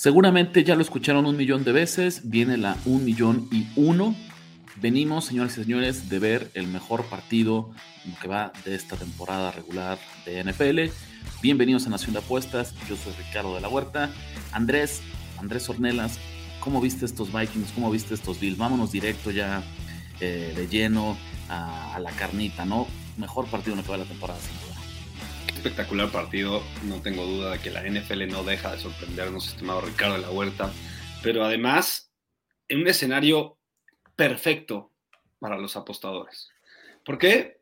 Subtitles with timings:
[0.00, 4.14] Seguramente ya lo escucharon un millón de veces, viene la un millón y uno.
[4.76, 7.72] Venimos, señores y señores, de ver el mejor partido
[8.22, 10.94] que va de esta temporada regular de NFL.
[11.42, 14.12] Bienvenidos a Nación de Apuestas, yo soy Ricardo de la Huerta.
[14.52, 15.02] Andrés,
[15.36, 16.20] Andrés Ornelas,
[16.60, 17.72] ¿cómo viste estos Vikings?
[17.72, 18.56] ¿Cómo viste estos Bills?
[18.56, 19.64] Vámonos directo ya
[20.20, 21.18] eh, de lleno
[21.48, 22.86] a, la carnita, ¿no?
[23.16, 24.38] Mejor partido en lo que va la temporada,
[25.58, 30.14] espectacular partido, no tengo duda de que la NFL no deja de sorprendernos, estimado Ricardo
[30.14, 30.72] de la Huerta,
[31.20, 32.12] pero además
[32.68, 33.58] en un escenario
[34.14, 34.92] perfecto
[35.40, 36.48] para los apostadores.
[37.04, 37.60] ¿Por qué?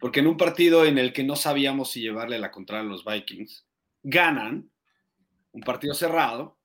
[0.00, 3.04] Porque en un partido en el que no sabíamos si llevarle la contraria a los
[3.04, 3.66] Vikings,
[4.02, 4.70] ganan
[5.52, 6.58] un partido cerrado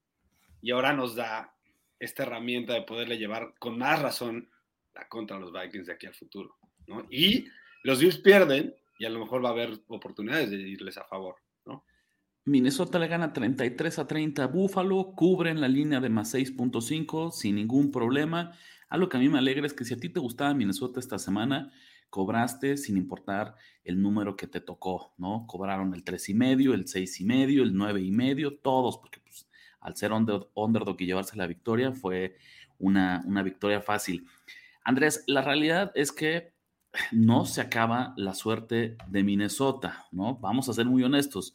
[0.61, 1.53] y ahora nos da
[1.99, 4.49] esta herramienta de poderle llevar con más razón
[4.93, 6.57] la contra a los Vikings de aquí al futuro.
[7.09, 7.47] Y
[7.83, 11.37] los Bills pierden y a lo mejor va a haber oportunidades de irles a favor,
[11.65, 11.85] ¿no?
[12.45, 17.55] Minnesota le gana 33 a 30 a Buffalo, cubren la línea de más 6.5 sin
[17.55, 18.51] ningún problema.
[18.89, 21.17] Algo que a mí me alegra es que si a ti te gustaba Minnesota esta
[21.17, 21.71] semana,
[22.09, 25.45] cobraste sin importar el número que te tocó, ¿no?
[25.47, 29.21] Cobraron el 3 y medio, el 6 y medio, el 9 y medio, todos, porque
[29.21, 29.47] pues,
[29.79, 32.35] al ser underdog y llevarse la victoria fue
[32.79, 34.27] una, una victoria fácil.
[34.83, 36.51] Andrés, la realidad es que
[37.11, 40.35] no se acaba la suerte de Minnesota, ¿no?
[40.37, 41.53] Vamos a ser muy honestos.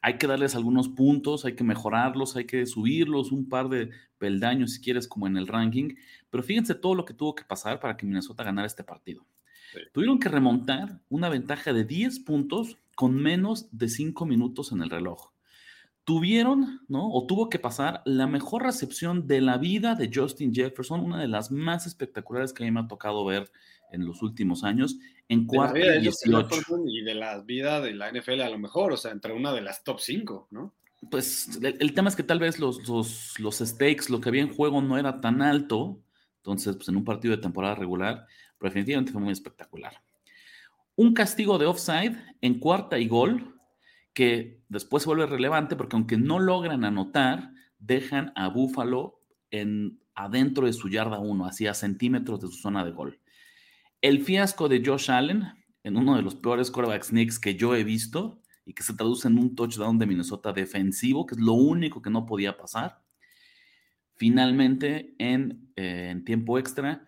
[0.00, 4.72] Hay que darles algunos puntos, hay que mejorarlos, hay que subirlos un par de peldaños
[4.72, 5.94] si quieres como en el ranking,
[6.30, 9.24] pero fíjense todo lo que tuvo que pasar para que Minnesota ganara este partido.
[9.92, 14.90] Tuvieron que remontar una ventaja de 10 puntos con menos de 5 minutos en el
[14.90, 15.30] reloj.
[16.04, 17.08] Tuvieron, ¿no?
[17.10, 21.28] O tuvo que pasar la mejor recepción de la vida de Justin Jefferson, una de
[21.28, 23.50] las más espectaculares que a mí me ha tocado ver
[23.92, 24.98] en los últimos años,
[25.28, 26.48] en cuarto y 18.
[26.86, 29.60] Y de la vida de la NFL a lo mejor, o sea, entre una de
[29.60, 30.74] las top 5, ¿no?
[31.10, 34.54] Pues el, tema es que tal vez los, los, los, stakes, lo que había en
[34.54, 36.00] juego no era tan alto,
[36.36, 38.26] entonces, pues en un partido de temporada regular,
[38.58, 40.00] pero definitivamente fue muy espectacular.
[40.94, 43.60] Un castigo de offside en cuarta y gol,
[44.12, 49.18] que después se vuelve relevante porque aunque no logran anotar, dejan a Buffalo
[49.50, 53.18] en, adentro de su yarda 1, así a centímetros de su zona de gol.
[54.02, 55.44] El fiasco de Josh Allen
[55.84, 59.28] en uno de los peores quarterback sneaks que yo he visto y que se traduce
[59.28, 63.00] en un touchdown de Minnesota defensivo, que es lo único que no podía pasar.
[64.16, 67.06] Finalmente, en, eh, en tiempo extra,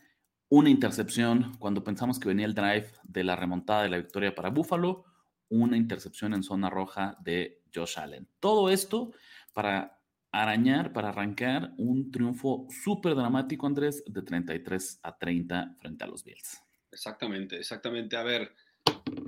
[0.49, 4.51] una intercepción cuando pensamos que venía el drive de la remontada de la victoria para
[4.51, 5.05] Buffalo,
[5.49, 8.29] una intercepción en zona roja de Josh Allen.
[8.39, 9.11] Todo esto
[9.53, 10.01] para
[10.31, 16.23] arañar, para arrancar un triunfo súper dramático, Andrés, de 33 a 30 frente a los
[16.23, 16.65] Bills.
[16.95, 18.17] Exactamente, exactamente.
[18.17, 18.53] A ver,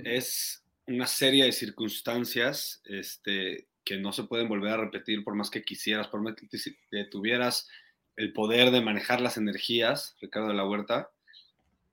[0.03, 5.49] es una serie de circunstancias este, que no se pueden volver a repetir por más
[5.49, 7.67] que quisieras, por más que tuvieras
[8.15, 11.11] el poder de manejar las energías, Ricardo de la Huerta,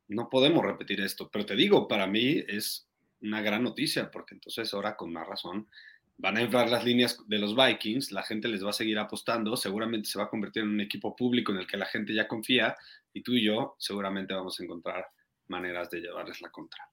[0.06, 1.28] no podemos repetir esto.
[1.30, 2.86] Pero te digo, para mí es
[3.20, 5.68] una gran noticia, porque entonces ahora con más razón
[6.16, 9.56] van a inflar las líneas de los Vikings, la gente les va a seguir apostando,
[9.56, 12.28] seguramente se va a convertir en un equipo público en el que la gente ya
[12.28, 12.76] confía
[13.12, 15.06] y tú y yo seguramente vamos a encontrar
[15.48, 16.90] maneras de llevarles la contra.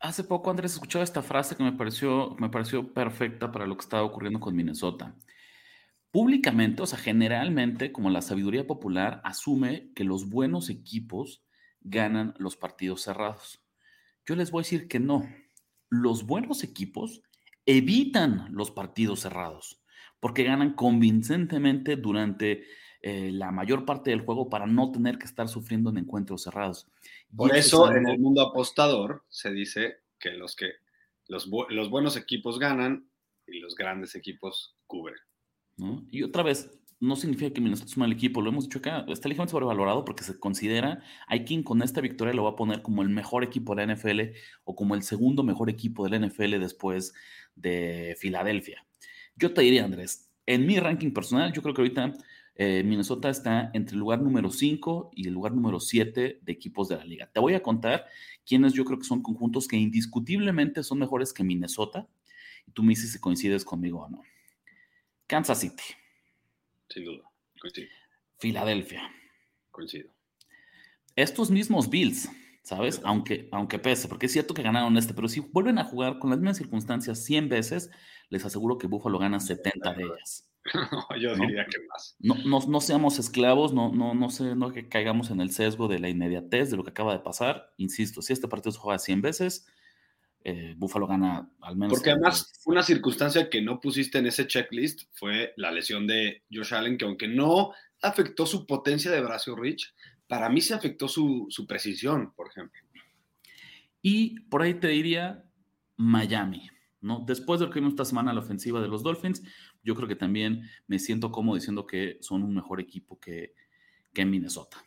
[0.00, 3.82] Hace poco, Andrés, escuchaba esta frase que me pareció, me pareció perfecta para lo que
[3.82, 5.16] estaba ocurriendo con Minnesota.
[6.10, 11.44] Públicamente, o sea, generalmente, como la sabiduría popular asume que los buenos equipos
[11.80, 13.64] ganan los partidos cerrados.
[14.26, 15.28] Yo les voy a decir que no.
[15.88, 17.22] Los buenos equipos
[17.64, 19.82] evitan los partidos cerrados
[20.20, 22.64] porque ganan convincentemente durante
[23.08, 26.88] eh, la mayor parte del juego para no tener que estar sufriendo en encuentros cerrados.
[27.36, 30.72] Por eso, en el mundo apostador se dice que los que
[31.28, 33.08] los, los buenos equipos ganan
[33.46, 35.14] y los grandes equipos cubren.
[36.10, 36.68] Y otra vez,
[36.98, 40.04] no significa que Minnesota es un mal equipo, lo hemos dicho acá, está ligeramente sobrevalorado
[40.04, 43.44] porque se considera, hay quien con esta victoria lo va a poner como el mejor
[43.44, 44.20] equipo de la NFL
[44.64, 47.14] o como el segundo mejor equipo de la NFL después
[47.54, 48.84] de Filadelfia.
[49.36, 52.14] Yo te diría, Andrés, en mi ranking personal, yo creo que ahorita
[52.58, 56.88] eh, Minnesota está entre el lugar número 5 y el lugar número 7 de equipos
[56.88, 57.30] de la liga.
[57.30, 58.06] Te voy a contar
[58.46, 62.08] quiénes yo creo que son conjuntos que indiscutiblemente son mejores que Minnesota.
[62.66, 64.22] Y tú me dices si coincides conmigo o no.
[65.26, 65.84] Kansas City.
[66.88, 67.24] Sin duda,
[67.60, 67.88] coincido.
[68.38, 69.02] Filadelfia.
[69.70, 70.10] Coincido.
[71.14, 72.30] Estos mismos Bills,
[72.62, 73.00] ¿sabes?
[73.04, 76.30] Aunque, aunque pese, porque es cierto que ganaron este, pero si vuelven a jugar con
[76.30, 77.90] las mismas circunstancias 100 veces,
[78.30, 80.48] les aseguro que Buffalo gana 70 de ellas.
[81.20, 82.16] Yo diría que más.
[82.18, 82.36] No,
[82.66, 86.08] no, seamos esclavos, no, no, no, sé, no que caigamos en el sesgo de la
[86.08, 87.72] inmediatez de lo que acaba de pasar.
[87.76, 89.66] Insisto, si este partido se juega 100 veces,
[90.44, 91.94] eh, Buffalo gana al menos.
[91.94, 96.74] Porque además, una circunstancia que no pusiste en ese checklist fue la lesión de Josh
[96.74, 97.72] Allen, que aunque no
[98.02, 99.94] afectó su potencia de brazo Rich,
[100.28, 102.80] para mí se afectó su, su precisión, por ejemplo.
[104.02, 105.44] Y por ahí te diría
[105.96, 106.70] Miami.
[107.00, 107.24] ¿no?
[107.26, 109.42] Después de lo que vimos esta semana la ofensiva de los Dolphins,
[109.86, 113.54] yo creo que también me siento cómodo diciendo que son un mejor equipo que,
[114.12, 114.84] que Minnesota.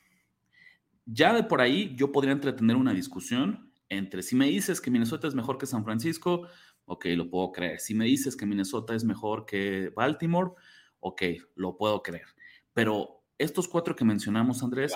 [1.05, 5.27] Ya de por ahí yo podría entretener una discusión entre si me dices que Minnesota
[5.27, 6.47] es mejor que San Francisco,
[6.85, 7.79] ok, lo puedo creer.
[7.79, 10.51] Si me dices que Minnesota es mejor que Baltimore,
[10.99, 11.21] ok,
[11.55, 12.27] lo puedo creer.
[12.73, 14.93] Pero estos cuatro que mencionamos, Andrés,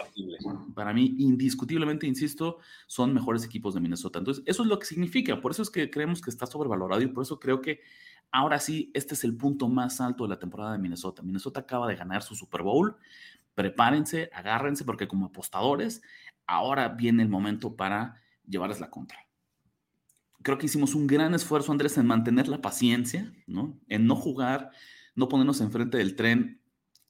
[0.75, 2.57] para mí, indiscutiblemente, insisto,
[2.88, 4.19] son mejores equipos de Minnesota.
[4.19, 5.39] Entonces, eso es lo que significa.
[5.39, 7.79] Por eso es que creemos que está sobrevalorado y por eso creo que
[8.33, 11.21] ahora sí, este es el punto más alto de la temporada de Minnesota.
[11.21, 12.97] Minnesota acaba de ganar su Super Bowl.
[13.53, 16.01] Prepárense, agárrense, porque como apostadores,
[16.47, 19.19] ahora viene el momento para llevarles la contra.
[20.41, 23.80] Creo que hicimos un gran esfuerzo, Andrés, en mantener la paciencia, ¿no?
[23.88, 24.71] En no jugar,
[25.15, 26.59] no ponernos enfrente del tren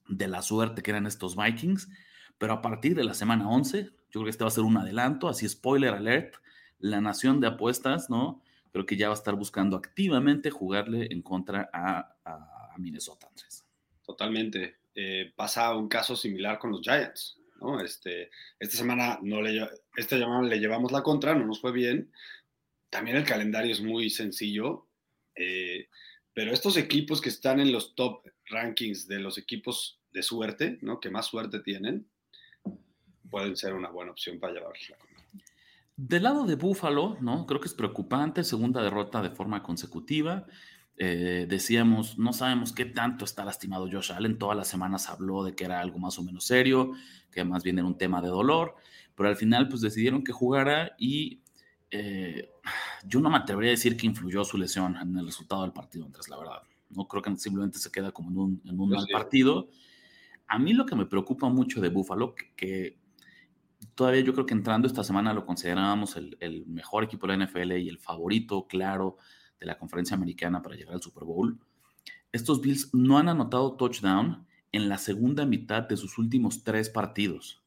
[0.09, 1.89] de la suerte que eran estos Vikings,
[2.37, 4.75] pero a partir de la semana 11, yo creo que este va a ser un
[4.75, 6.35] adelanto, así spoiler alert,
[6.79, 8.43] la nación de apuestas, ¿no?
[8.73, 13.63] Creo que ya va a estar buscando activamente jugarle en contra a, Minnesota, Andrés.
[14.03, 14.77] Totalmente.
[14.95, 17.39] Eh, pasa un caso similar con los Giants.
[17.85, 22.11] Este, esta semana no le, esta llamada le llevamos la contra, no nos fue bien.
[22.89, 24.87] También el calendario es muy sencillo.
[25.35, 25.87] Eh,
[26.33, 30.99] pero estos equipos que están en los top rankings de los equipos de suerte, ¿no?
[30.99, 32.07] Que más suerte tienen,
[33.29, 34.97] pueden ser una buena opción para llevarlos la
[36.05, 37.45] Del lado de Buffalo, ¿no?
[37.45, 40.45] Creo que es preocupante, segunda derrota de forma consecutiva.
[40.97, 44.37] Eh, decíamos, no sabemos qué tanto está lastimado Josh Allen.
[44.37, 46.91] Todas las semanas habló de que era algo más o menos serio,
[47.31, 48.75] que más bien era un tema de dolor,
[49.15, 51.39] pero al final pues decidieron que jugara y
[51.89, 52.49] eh,
[53.07, 56.05] yo no me atrevería a decir que influyó su lesión en el resultado del partido,
[56.05, 56.63] Andrés, la verdad.
[56.89, 59.69] No creo que simplemente se queda como en un, mal partido.
[60.47, 62.97] A mí lo que me preocupa mucho de Buffalo, que,
[63.95, 67.73] todavía yo creo que entrando esta semana lo considerábamos el, mejor equipo de la NFL
[67.73, 69.17] y el favorito, claro,
[69.59, 71.59] de la conferencia americana para llegar al Super Bowl.
[72.31, 77.63] Estos Bills no han anotado touchdown en la segunda mitad de sus últimos tres partidos.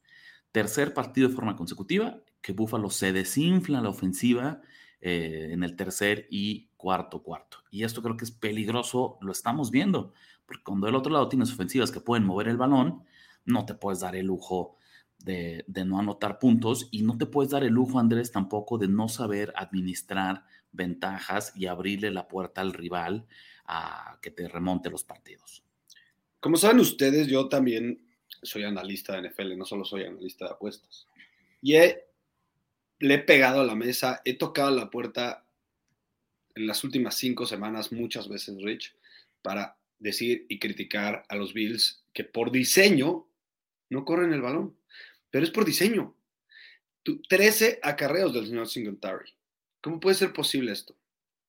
[0.53, 4.61] Tercer partido de forma consecutiva que Buffalo se desinfla la ofensiva
[5.01, 7.59] eh, en el tercer y cuarto cuarto.
[7.71, 10.13] Y esto creo que es peligroso, lo estamos viendo,
[10.47, 13.05] porque cuando del otro lado tienes ofensivas que pueden mover el balón,
[13.45, 14.77] no te puedes dar el lujo
[15.19, 19.09] de, no anotar puntos y no te puedes dar el lujo, Andrés, tampoco de no
[19.09, 23.27] saber administrar ventajas y abrirle la puerta al rival
[23.67, 25.65] a que te remonte los partidos.
[26.41, 28.07] Como saben ustedes, yo también
[28.43, 31.07] soy analista de NFL, no solo soy analista de apuestas.
[31.61, 32.07] Y he
[32.99, 35.45] le he pegado a la mesa, he tocado la puerta
[36.55, 38.95] en las últimas cinco semanas muchas veces, Rich,
[39.43, 43.27] para decir y criticar a los Bills que por diseño
[43.91, 44.76] no corren el balón,
[45.37, 46.17] pero es por diseño.
[47.29, 49.35] 13 acarreos del señor Singletary.
[49.83, 50.97] ¿Cómo puede ser posible esto?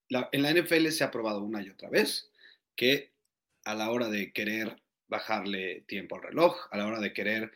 [0.10, 2.30] en la NFL se ha probado una y otra vez
[2.76, 3.14] que
[3.64, 7.54] a la hora de querer bajarle tiempo al reloj, a la hora de querer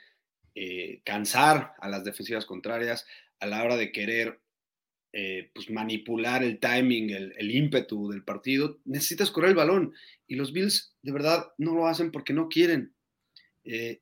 [0.56, 3.06] eh, cansar a las defensivas contrarias,
[3.42, 4.40] a la hora de querer
[5.12, 9.94] eh, pues manipular el timing, el, ímpetu del partido, necesitas correr el balón.
[10.28, 12.96] Y los Bills de verdad no lo hacen porque no quieren.
[13.66, 14.00] Eh,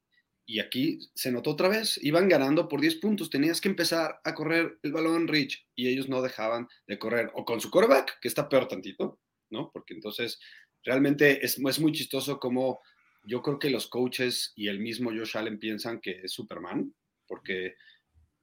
[0.49, 4.33] y aquí se notó otra vez, iban ganando por 10 puntos, tenías que empezar a
[4.33, 8.27] correr el balón Rich y ellos no dejaban de correr, o con su quarterback, que
[8.27, 9.19] está peor tantito,
[9.51, 9.69] ¿no?
[9.71, 10.39] Porque entonces
[10.83, 12.81] realmente es, es muy chistoso como
[13.23, 16.95] yo creo que los coaches y el mismo Josh Allen piensan que es Superman,
[17.27, 17.75] porque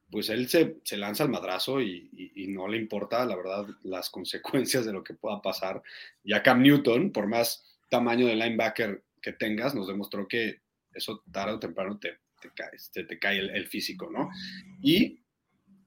[0.09, 2.09] pues él se, lanza al madrazo y,
[2.51, 5.83] no le importa, la verdad, las consecuencias de lo que pueda pasar.
[6.23, 10.61] Ya Cam Newton, por más tamaño de linebacker que tengas, nos demostró que
[10.97, 14.31] eso tarde o temprano te, te, te, cae el, físico, ¿no?
[14.83, 15.21] Y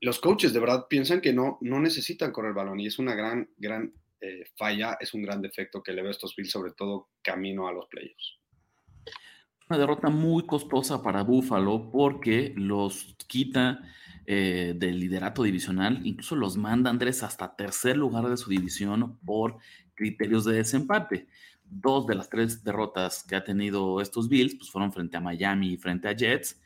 [0.02, 3.16] los coaches de verdad piensan que no, no necesitan correr el balón y es una
[3.16, 6.74] gran, gran eh, falla, es un gran defecto que le veo a estos Bills, sobre
[6.74, 8.40] todo camino a los playoffs.
[9.70, 13.82] una derrota muy costosa para Buffalo porque los quita
[14.26, 19.58] eh, del liderato divisional, incluso los manda Andrés hasta tercer lugar de su división por
[19.96, 21.28] criterios de desempate.
[21.70, 25.74] Dos de las tres derrotas que ha tenido estos Bills pues fueron frente a Miami
[25.74, 26.60] y frente a Jets.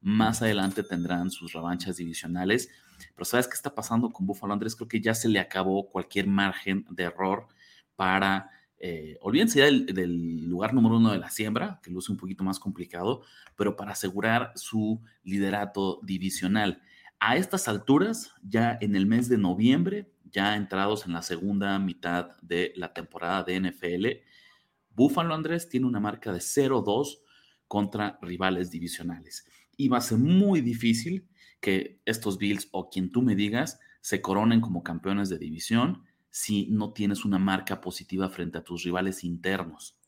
[0.00, 2.70] Más adelante tendrán sus revanchas divisionales.
[3.14, 4.76] Pero ¿sabes qué está pasando con Buffalo Andrés?
[4.76, 7.48] Creo que ya se le acabó cualquier margen de error
[7.96, 8.50] para
[8.82, 12.58] eh, olvídense ya del, lugar número uno de la siembra, que luce un poquito más
[12.58, 13.22] complicado,
[13.54, 16.80] pero para asegurar su liderato divisional.
[17.20, 22.38] A estas alturas, ya en el mes de noviembre, ya entrados en la segunda mitad
[22.40, 24.06] de la temporada de NFL,
[24.90, 27.20] Buffalo Andrés tiene una marca de 0-2
[27.66, 29.46] contra rivales divisionales.
[29.76, 31.28] Y va a ser muy difícil
[31.60, 36.66] que estos Bills o quien tú me digas se coronen como campeones de división si
[36.66, 39.98] no tienes una marca positiva frente a tus rivales internos.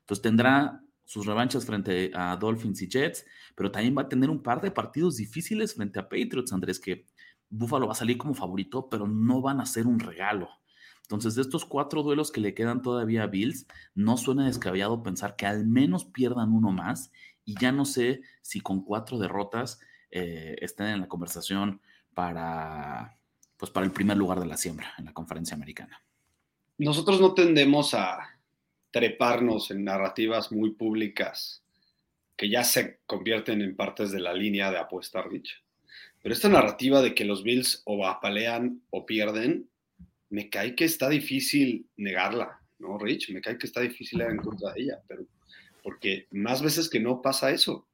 [0.00, 4.42] Entonces tendrá sus revanchas frente a Dolphins y Jets, pero también va a tener un
[4.42, 7.06] par de partidos difíciles frente a Patriots, Andrés, que
[7.50, 10.48] Buffalo va a salir como favorito, pero no van a ser un regalo.
[11.04, 15.36] Entonces, de estos cuatro duelos que le quedan todavía a Bills, no suena descabellado pensar
[15.36, 17.12] que al menos pierdan uno más
[17.44, 19.80] y ya no sé si con cuatro derrotas
[20.10, 21.82] eh, estén en la conversación
[22.14, 23.18] para,
[23.58, 26.02] pues para el primer lugar de la siembra en la conferencia americana.
[26.78, 28.40] Nosotros no tendemos a
[28.90, 31.62] treparnos en narrativas muy públicas
[32.36, 35.62] que ya se convierten en partes de la línea de apuesta, Rich.
[36.22, 39.68] Pero esta narrativa de que los Bills o apalean o pierden,
[40.30, 43.30] me cae que está difícil negarla, ¿no, Rich?
[43.30, 45.26] Me cae que está difícil ir en contra de ella, pero
[45.82, 47.86] porque más veces que no pasa eso,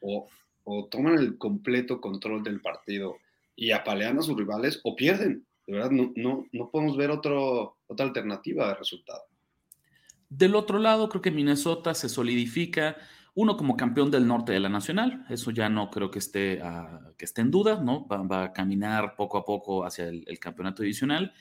[0.00, 0.28] o,
[0.64, 3.16] o toman el completo control del partido
[3.56, 5.46] y apalean a sus rivales o pierden.
[5.66, 9.22] De verdad, no, no, no podemos ver otro, otra alternativa de resultado.
[10.28, 12.96] Del otro lado, creo que Minnesota se solidifica,
[13.34, 17.14] uno como campeón del norte de la nacional, eso ya no creo que esté, uh,
[17.16, 18.06] que esté en duda, ¿no?
[18.06, 21.32] Va, a caminar poco a poco hacia el, el, campeonato divisional.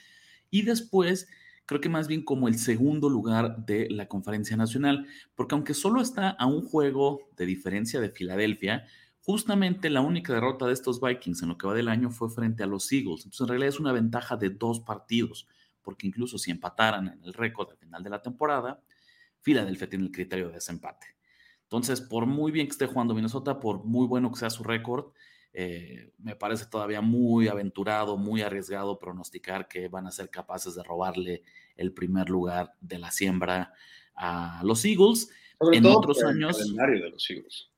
[0.50, 1.28] Y después,
[1.66, 6.02] creo que más bien como el segundo lugar de la conferencia nacional, porque aunque solo
[6.02, 8.86] está a un juego de diferencia de Filadelfia,
[9.28, 12.64] Justamente la única derrota de estos Vikings en lo que va del año fue frente
[12.64, 13.26] a los Eagles.
[13.26, 15.50] Entonces, en realidad es una ventaja de dos partidos,
[15.82, 18.82] porque incluso si empataran en el récord al final de la temporada,
[19.42, 21.08] Filadelfia tiene el criterio de desempate.
[21.64, 25.08] Entonces, por muy bien que esté jugando Minnesota, por muy bueno que sea su récord,
[25.60, 30.84] eh, me parece todavía muy aventurado, muy arriesgado pronosticar que van a ser capaces de
[30.84, 31.42] robarle
[31.76, 33.74] el primer lugar de la siembra
[34.14, 35.32] a los Eagles.
[35.74, 36.60] en otros años.
[36.60, 37.72] El calendario de los Eagles.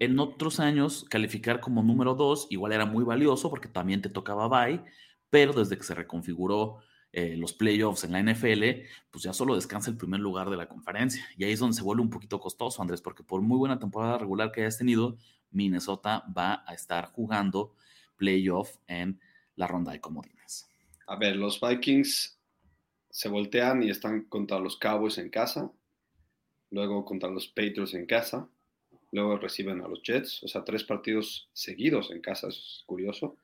[0.00, 4.48] En otros años, calificar como número dos igual era muy valioso porque también te tocaba
[4.48, 4.82] bye,
[5.30, 6.78] pero desde que se reconfiguró
[7.12, 10.68] eh, los playoffs en la NFL, pues ya solo descansa el primer lugar de la
[10.68, 11.24] conferencia.
[11.36, 14.18] Y ahí es donde se vuelve un poquito costoso, Andrés, porque por muy buena temporada
[14.18, 15.16] regular que hayas tenido,
[15.50, 17.74] Minnesota va a estar jugando
[18.16, 19.20] playoff en
[19.56, 20.68] la ronda de comodines.
[21.06, 22.38] A ver, los Vikings
[23.10, 25.70] se voltean y están contra los Cowboys en casa,
[26.70, 28.48] luego contra los Patriots en casa,
[29.12, 33.36] luego reciben a los Jets, o sea, tres partidos seguidos en casa, es curioso.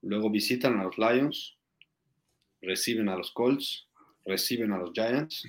[0.00, 1.56] Luego visitan a los Lions,
[2.60, 3.88] reciben a los Colts,
[4.24, 5.48] reciben a los Giants,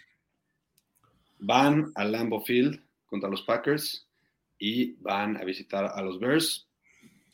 [1.39, 4.07] van al Lambeau Field contra los Packers
[4.63, 6.69] y van a visitar a los Bears.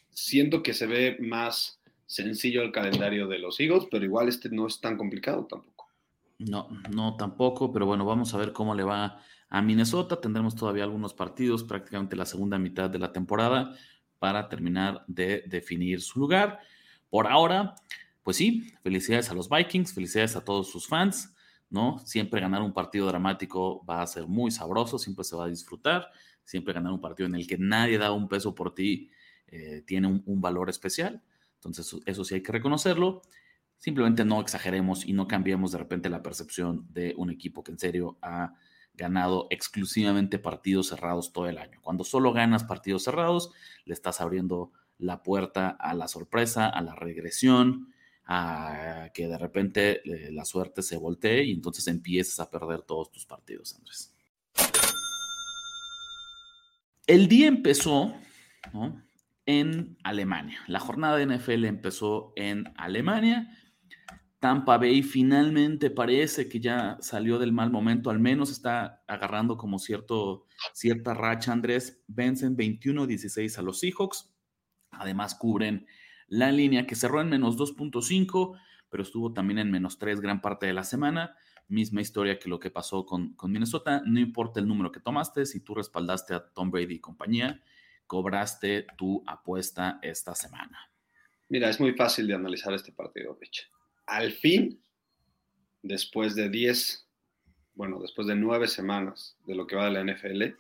[0.09, 4.65] Siento que se ve más sencillo el calendario de los Eagles, pero igual este no
[4.65, 5.91] es tan complicado tampoco.
[6.39, 10.19] No, no tampoco, pero bueno, vamos a ver cómo le va a Minnesota.
[10.19, 13.77] Tendremos todavía algunos partidos, prácticamente la segunda mitad de la temporada,
[14.17, 16.57] para terminar de definir su lugar.
[17.11, 17.75] Por ahora,
[18.23, 21.35] pues sí, felicidades a los Vikings, felicidades a todos sus fans,
[21.69, 21.99] ¿no?
[21.99, 26.09] Siempre ganar un partido dramático va a ser muy sabroso, siempre se va a disfrutar,
[26.49, 29.11] siempre ganar un partido en el que nadie da un peso por ti
[29.47, 31.21] eh, tiene un, valor especial.
[31.55, 33.21] Entonces, eso sí hay que reconocerlo.
[33.77, 37.77] Simplemente no exageremos y no cambiemos de repente la percepción de un equipo que en
[37.77, 38.55] serio ha
[38.95, 41.79] ganado exclusivamente partidos cerrados todo el año.
[41.83, 43.51] Cuando solo ganas partidos cerrados,
[43.85, 47.93] le estás abriendo la puerta a la sorpresa, a la regresión,
[48.25, 53.11] a que de repente eh, la suerte se voltee y entonces empieces a perder todos
[53.11, 54.15] tus partidos, Andrés.
[57.09, 58.15] El día empezó
[59.45, 60.59] en Alemania.
[60.67, 63.49] La jornada de NFL empezó en Alemania
[64.39, 69.79] Tampa Bay finalmente parece que ya salió del mal momento, al menos está agarrando como
[69.79, 71.51] cierto, cierta racha.
[71.51, 74.33] Andrés vencen 21-16 a los Seahawks.
[74.91, 75.85] Además cubren
[76.27, 78.57] la línea que cerró en menos 2.5,
[78.89, 81.35] pero estuvo también en menos 3 gran parte de la semana.
[81.69, 84.01] Misma historia que lo que pasó con, con, Minnesota.
[84.05, 87.61] No importa el número que tomaste, si tú respaldaste a Tom Brady y compañía,
[88.07, 90.91] cobraste tu apuesta esta semana.
[91.47, 93.69] Mira, es muy fácil de analizar este partido, Rich.
[94.07, 94.83] Al fin,
[95.81, 97.07] después de 10,
[97.75, 100.55] bueno, después de 9 semanas de lo que va de la NFL,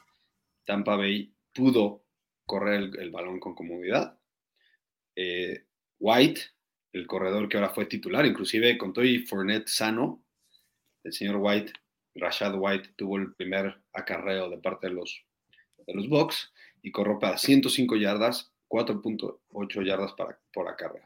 [0.65, 2.05] Tampa Bay pudo
[2.45, 4.19] correr el, balón con comodidad.
[5.15, 5.65] Eh,
[5.99, 6.41] White,
[6.93, 10.23] el corredor que ahora fue titular, inclusive con Toy Fournette sano,
[11.03, 11.73] el señor White,
[12.15, 15.23] Rashad White, tuvo el primer acarreo de parte de los,
[15.85, 16.51] de los Bucks
[16.81, 21.03] y corrió para 105 yardas, 4.8 yardas para, por acarreo.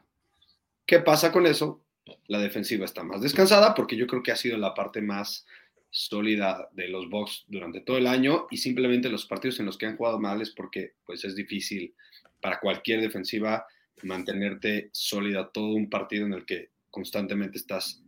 [0.86, 1.82] ¿Qué pasa con eso?
[2.26, 5.46] La defensiva está más descansada porque yo creo que ha sido la parte más
[5.90, 9.86] sólida de los Bucks durante todo el año y simplemente los partidos en los que
[9.86, 11.94] han jugado mal es porque pues es difícil
[12.40, 13.66] para cualquier defensiva
[14.02, 18.03] mantenerte sólida todo un partido en el que constantemente estás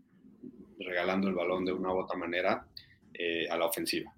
[0.86, 2.66] regalando el balón de una u otra manera
[3.12, 4.12] eh, a la ofensiva.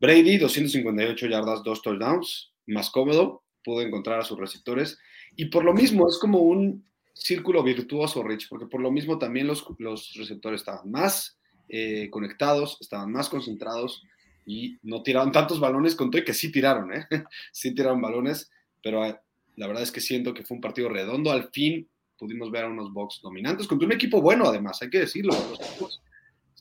[0.00, 4.98] Brady, 258 yardas, dos touchdowns, más cómodo, pudo encontrar a sus receptores
[5.36, 9.46] y por lo mismo es como un círculo virtuoso, Rich, porque por lo mismo también
[9.46, 14.02] los, los receptores estaban más eh, conectados, estaban más concentrados
[14.46, 17.06] y no tiraron tantos balones, con todo que sí tiraron, ¿eh?
[17.52, 18.50] sí tiraron balones,
[18.82, 19.16] pero eh,
[19.56, 21.30] la verdad es que siento que fue un partido redondo.
[21.30, 25.00] Al fin pudimos ver a unos Bucks dominantes, contra un equipo bueno además, hay que
[25.00, 25.34] decirlo.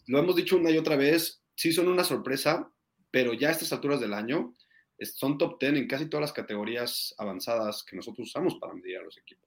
[0.08, 2.72] lo hemos dicho una y otra vez, sí son una sorpresa,
[3.12, 4.54] pero ya a estas alturas del año
[5.00, 9.04] son top 10 en casi todas las categorías avanzadas que nosotros usamos para medir a
[9.04, 9.44] los equipos.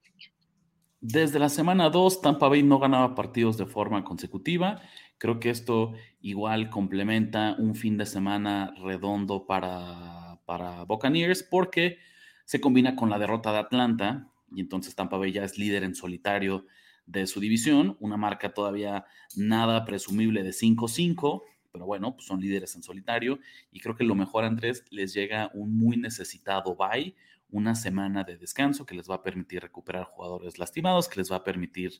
[1.00, 4.80] Desde la semana 2, Tampa Bay no ganaba partidos de forma consecutiva.
[5.18, 11.98] Creo que esto igual complementa un fin de semana redondo para, para Buccaneers porque
[12.44, 15.94] se combina con la derrota de Atlanta y entonces Tampa Bay ya es líder en
[15.94, 16.66] solitario
[17.06, 19.04] de su división, una marca todavía
[19.36, 23.38] nada presumible de 5-5, pero bueno, pues son líderes en solitario
[23.70, 27.14] y creo que lo mejor, Andrés, les llega un muy necesitado bye,
[27.50, 31.36] una semana de descanso que les va a permitir recuperar jugadores lastimados, que les va
[31.36, 31.92] a permitir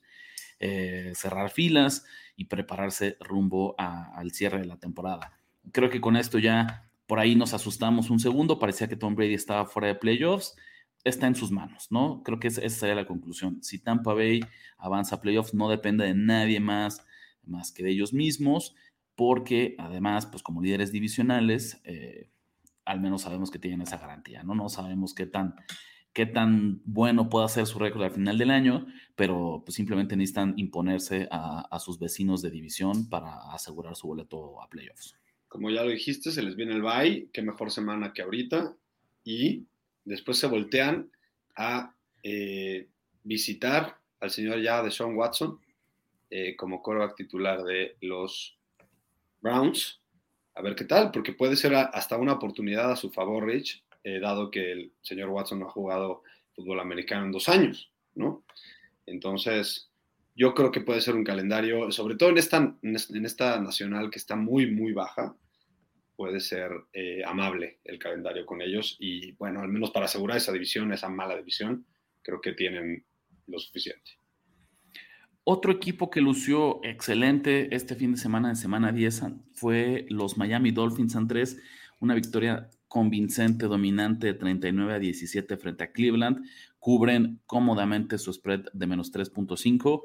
[0.58, 2.04] eh, cerrar filas
[2.36, 5.38] y prepararse rumbo al cierre de la temporada.
[5.72, 9.34] Creo que con esto ya por ahí nos asustamos un segundo, parecía que Tom Brady
[9.34, 10.56] estaba fuera de playoffs,
[11.08, 12.22] está en sus manos, ¿no?
[12.22, 13.62] Creo que esa sería la conclusión.
[13.62, 14.40] Si Tampa Bay
[14.78, 17.04] avanza a playoffs, no depende de nadie más,
[17.44, 18.74] más que de ellos mismos
[19.16, 22.30] porque además, pues como líderes divisionales, eh,
[22.84, 24.54] al menos sabemos que tienen esa garantía, ¿no?
[24.54, 25.56] No sabemos qué tan,
[26.12, 30.54] qué tan bueno pueda ser su récord al final del año, pero pues simplemente necesitan
[30.56, 35.16] imponerse a, sus vecinos de división para asegurar su boleto a playoffs.
[35.48, 38.76] Como ya lo dijiste, se les viene el bye, qué mejor semana que ahorita,
[39.24, 39.66] y
[40.06, 41.10] después se voltean
[41.56, 42.88] a eh,
[43.22, 45.60] visitar al señor ya de Sean Watson
[46.30, 48.58] eh, como coreback titular de los
[49.40, 50.00] Browns.
[50.54, 54.20] A ver qué tal, porque puede ser hasta una oportunidad a su favor, Rich, eh,
[54.20, 56.22] dado que el señor Watson no ha jugado
[56.54, 58.42] fútbol americano en dos años, ¿no?
[59.04, 59.90] Entonces,
[60.34, 64.18] yo creo que puede ser un calendario, sobre todo en esta, en esta nacional que
[64.18, 65.36] está muy, muy baja,
[66.16, 70.52] puede ser eh, amable el calendario con ellos y, bueno, al menos para asegurar esa
[70.52, 71.86] división, esa mala división,
[72.22, 73.04] creo que tienen
[73.46, 74.12] lo suficiente.
[75.44, 80.72] Otro equipo que lució excelente este fin de semana, en semana 10, fue los Miami
[80.72, 81.62] Dolphins, Andrés.
[82.00, 86.44] Una victoria convincente, dominante de 39 a 17 frente a Cleveland.
[86.80, 90.02] Cubren cómodamente su spread de menos 3.5.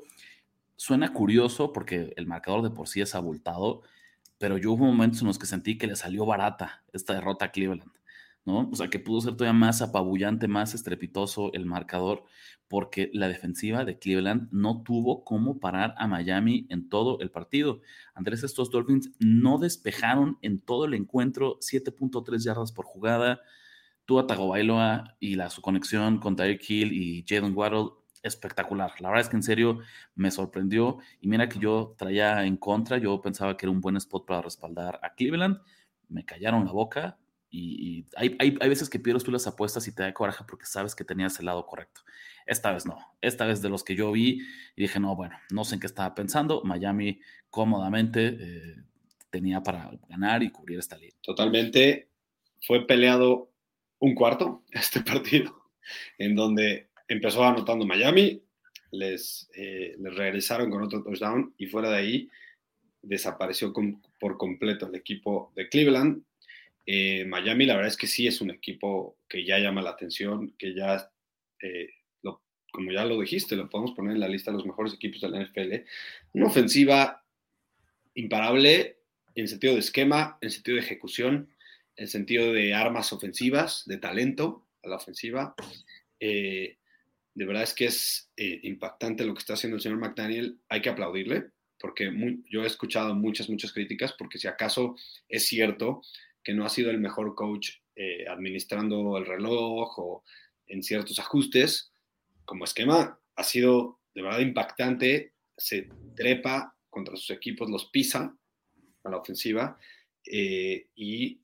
[0.75, 3.81] Suena curioso porque el marcador de por sí es abultado,
[4.41, 7.51] pero yo hubo momentos en los que sentí que le salió barata esta derrota a
[7.51, 7.91] Cleveland.
[8.43, 8.67] ¿no?
[8.71, 12.23] O sea, que pudo ser todavía más apabullante, más estrepitoso el marcador,
[12.67, 17.81] porque la defensiva de Cleveland no tuvo cómo parar a Miami en todo el partido.
[18.15, 23.41] Andrés, estos Dolphins no despejaron en todo el encuentro 7.3 yardas por jugada.
[24.05, 27.91] Tua Tagovailoa y la, su conexión con Tyreek Hill y Jalen Waddle
[28.23, 28.93] espectacular.
[28.99, 29.79] La verdad es que en serio
[30.15, 33.97] me sorprendió y mira que yo traía en contra, yo pensaba que era un buen
[33.97, 35.59] spot para respaldar a Cleveland.
[36.07, 37.17] Me callaron la boca,
[37.53, 40.65] y, hay, hay, hay, veces que pierdes tú las apuestas y te da coraje porque
[40.65, 42.01] sabes que tenías el lado correcto.
[42.45, 42.97] Esta vez no.
[43.19, 44.41] Esta vez de los que yo vi
[44.75, 46.61] y dije, no, bueno, no sé en qué estaba pensando.
[46.63, 48.75] Miami cómodamente eh,
[49.29, 51.17] tenía para ganar y cubrir esta liga.
[51.21, 52.09] Totalmente.
[52.61, 53.51] Fue peleado
[53.99, 55.71] un cuarto este partido,
[56.17, 58.41] en donde empezó anotando Miami,
[58.91, 62.29] les, eh, les regresaron con otro touchdown y fuera de ahí
[63.01, 63.73] desapareció
[64.19, 66.23] por completo el equipo de Cleveland
[66.85, 70.53] eh, Miami, la verdad es que sí es un equipo que ya llama la atención,
[70.57, 71.09] que ya,
[71.61, 71.89] eh,
[72.71, 75.29] como ya lo dijiste, lo podemos poner en la lista de los mejores equipos de
[75.29, 75.85] la NFL.
[76.33, 77.23] Una ofensiva
[78.13, 78.97] imparable
[79.35, 81.49] en sentido de esquema, en sentido de ejecución,
[81.97, 85.53] en sentido de armas ofensivas, de talento a la ofensiva.
[86.19, 86.77] Eh,
[87.33, 90.59] de verdad es que es eh, impactante lo que está haciendo el señor McDaniel.
[90.69, 92.11] Hay que aplaudirle, porque
[92.49, 94.95] yo he escuchado muchas, muchas críticas, porque si acaso
[95.29, 96.01] es cierto
[96.43, 100.23] que no ha sido el mejor coach eh, administrando el reloj o
[100.67, 101.93] en ciertos ajustes,
[102.45, 108.35] como esquema ha sido de verdad impactante, se trepa contra sus equipos, los pisa
[109.03, 109.77] a la ofensiva
[110.25, 111.41] eh, y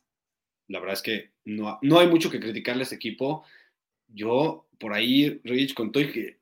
[0.67, 3.45] la verdad es que no, no hay mucho que criticarle a este equipo.
[4.07, 6.37] Yo por ahí, Rich, contó que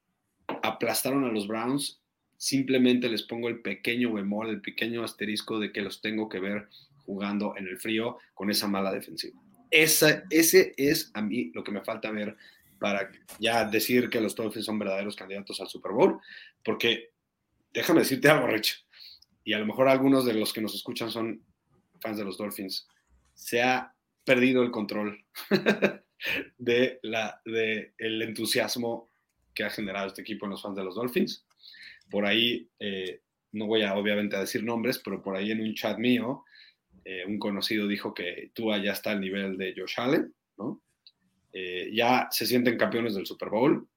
[0.62, 2.02] aplastaron a los Browns,
[2.38, 6.68] simplemente les pongo el pequeño bemol, el pequeño asterisco de que los tengo que ver
[7.06, 9.40] jugando en el frío con esa mala defensiva.
[9.72, 12.36] Esa, ese es a mí lo que me falta ver
[12.80, 16.20] para ya decir que los Dolphins son verdaderos candidatos al Super Bowl,
[16.64, 17.12] porque
[17.74, 18.86] déjame decirte algo, Rich,
[19.44, 21.42] y a lo mejor algunos de los que nos escuchan son
[22.00, 22.88] fans de los Dolphins,
[23.34, 25.24] se ha perdido el control
[26.58, 29.12] de, la, de el entusiasmo
[29.54, 31.46] que ha generado este equipo en los fans de los Dolphins.
[32.10, 33.22] Por ahí, eh,
[33.54, 36.44] no voy a obviamente a decir nombres, pero por ahí en un chat mío,
[37.04, 40.82] eh, un conocido dijo que Tua ya está al nivel de Josh Allen, ¿no?
[41.54, 43.88] Eh, ya se sienten campeones del Super Bowl.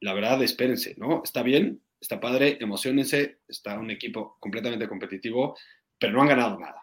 [0.00, 1.22] La verdad, espérense, ¿no?
[1.22, 5.56] Está bien, está padre, emocionense, está un equipo completamente competitivo,
[5.98, 6.80] pero no han ganado nada.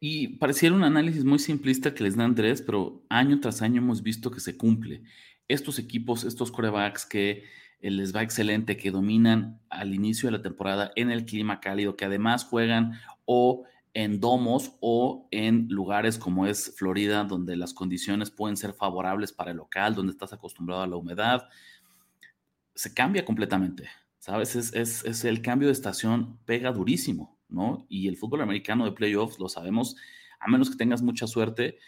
[0.00, 4.02] Y pareciera un análisis muy simplista que les da Andrés, pero año tras año hemos
[4.02, 5.02] visto que se cumple.
[5.48, 7.44] Estos equipos, estos corebacks que
[7.80, 11.96] eh, les va excelente, que dominan al inicio de la temporada en el clima cálido,
[11.96, 18.30] que además juegan o en domos o en lugares como es Florida, donde las condiciones
[18.30, 21.48] pueden ser favorables para el local, donde estás acostumbrado a la humedad,
[22.74, 24.56] se cambia completamente, ¿sabes?
[24.56, 24.72] Es,
[25.04, 27.38] es el cambio de estación, pega durísimo.
[27.52, 27.86] ¿No?
[27.88, 29.96] Y el fútbol americano de playoffs, lo sabemos,
[30.40, 31.78] a menos que tengas mucha suerte,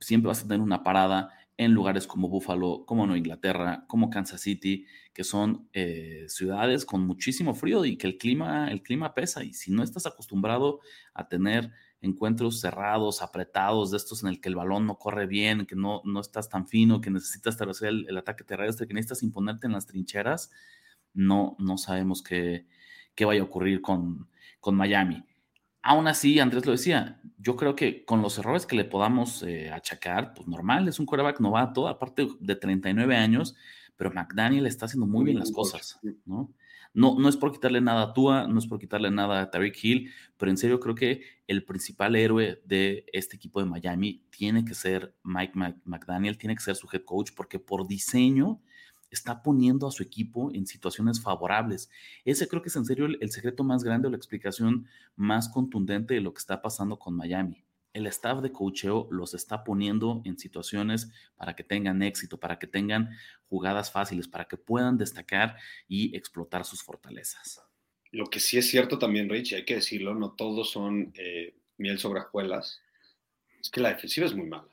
[0.00, 4.40] siempre vas a tener una parada en lugares como Buffalo, como Nueva Inglaterra, como Kansas
[4.40, 9.44] City, que son eh, ciudades con muchísimo frío y que el clima, el clima pesa.
[9.44, 10.80] Y si no estás acostumbrado
[11.14, 15.64] a tener encuentros cerrados, apretados, de estos en el que el balón no corre bien,
[15.64, 19.22] que no, no estás tan fino, que necesitas establecer el, el ataque terrestre, que necesitas
[19.22, 20.50] imponerte en las trincheras,
[21.14, 22.66] no, no sabemos qué,
[23.14, 24.28] qué vaya a ocurrir con,
[24.64, 25.22] con Miami.
[25.82, 29.70] Aún así, Andrés lo decía, yo creo que con los errores que le podamos eh,
[29.70, 33.54] achacar, pues normal, es un quarterback novato, aparte de 39 años,
[33.94, 36.50] pero McDaniel está haciendo muy bien las cosas, ¿no?
[36.94, 39.84] No, no es por quitarle nada a Tua, no es por quitarle nada a Tariq
[39.84, 44.64] Hill, pero en serio creo que el principal héroe de este equipo de Miami tiene
[44.64, 45.52] que ser Mike
[45.84, 48.62] McDaniel, tiene que ser su head coach, porque por diseño
[49.10, 51.90] está poniendo a su equipo en situaciones favorables.
[52.24, 54.86] Ese creo que es en serio el, secreto más grande o la explicación
[55.16, 57.64] más contundente de lo que está pasando con Miami.
[57.92, 62.66] El staff de coacheo los está poniendo en situaciones para que tengan éxito, para que
[62.66, 63.10] tengan
[63.48, 67.62] jugadas fáciles, para que puedan destacar y explotar sus fortalezas.
[68.10, 71.98] Lo que sí es cierto también, Rich, hay que decirlo, no todos son eh, miel
[71.98, 72.80] sobre hojuelas,
[73.60, 74.68] es que la defensiva es muy mala.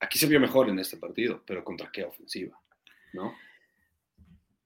[0.00, 2.60] Aquí se vio mejor en este partido, pero ¿contra qué ofensiva?
[3.18, 3.34] ¿No?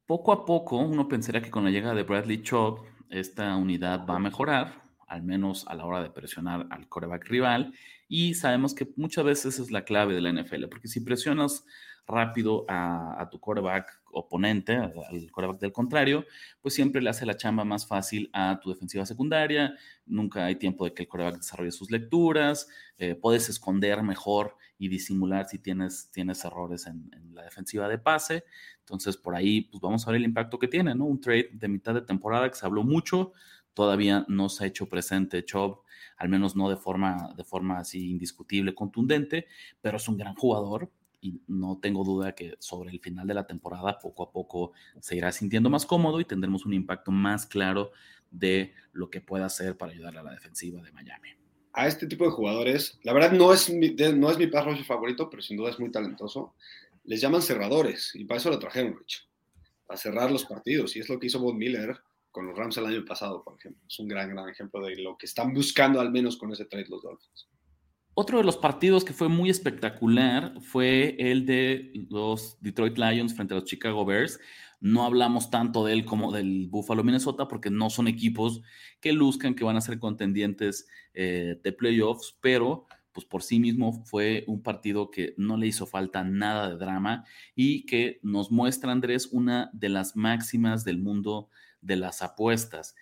[0.07, 4.17] Poco a poco uno pensaría que con la llegada de Bradley Chubb esta unidad va
[4.17, 7.73] a mejorar, al menos a la hora de presionar al coreback rival,
[8.09, 11.65] y sabemos que muchas veces es la clave de la NFL, porque si presionas
[12.07, 16.25] rápido a, tu coreback oponente, al coreback del contrario,
[16.61, 19.75] pues siempre le hace la chamba más fácil a tu defensiva secundaria,
[20.07, 24.89] nunca hay tiempo de que el coreback desarrolle sus lecturas, eh, puedes esconder mejor y
[24.89, 28.45] disimular si tienes, tienes errores en, la defensiva de pase.
[28.81, 31.05] Entonces, por ahí, pues vamos a ver el impacto que tiene, ¿no?
[31.05, 33.33] Un trade de mitad de temporada que se habló mucho,
[33.75, 35.83] todavía no se ha hecho presente Chubb,
[36.17, 39.47] al menos no de forma, de forma así indiscutible, contundente,
[39.81, 40.91] pero es un gran jugador,
[41.23, 45.17] y no tengo duda que sobre el final de la temporada poco a poco se
[45.17, 47.93] irá sintiendo más cómodo y tendremos un impacto más claro
[48.31, 51.29] de lo que pueda hacer para ayudar a la defensiva de Miami.
[51.75, 55.31] A este tipo de jugadores, la verdad no es mi, no es mi pass favorito,
[55.31, 56.55] pero sin duda es muy talentoso.
[57.05, 59.29] Les llaman cerradores y para eso lo trajeron, Rich,
[59.89, 60.97] a cerrar los partidos.
[60.97, 61.97] Y es lo que hizo Bob Miller
[62.33, 63.81] con los Rams el año pasado, por ejemplo.
[63.89, 66.89] Es un gran, gran ejemplo de lo que están buscando al menos con ese trade
[66.89, 67.49] los Dolphins.
[68.15, 73.55] Otro de los partidos que fue muy espectacular fue el de los Detroit Lions frente
[73.55, 74.39] a los Chicago Bears.
[74.81, 78.61] No hablamos tanto de él como del Buffalo Minnesota porque no son equipos
[79.01, 84.05] que luzcan que van a ser contendientes eh, de playoffs, pero pues por sí mismo
[84.05, 88.93] fue un partido que no le hizo falta nada de drama y que nos muestra,
[88.93, 91.49] Andrés, una de las máximas del mundo
[91.81, 92.95] de las apuestas.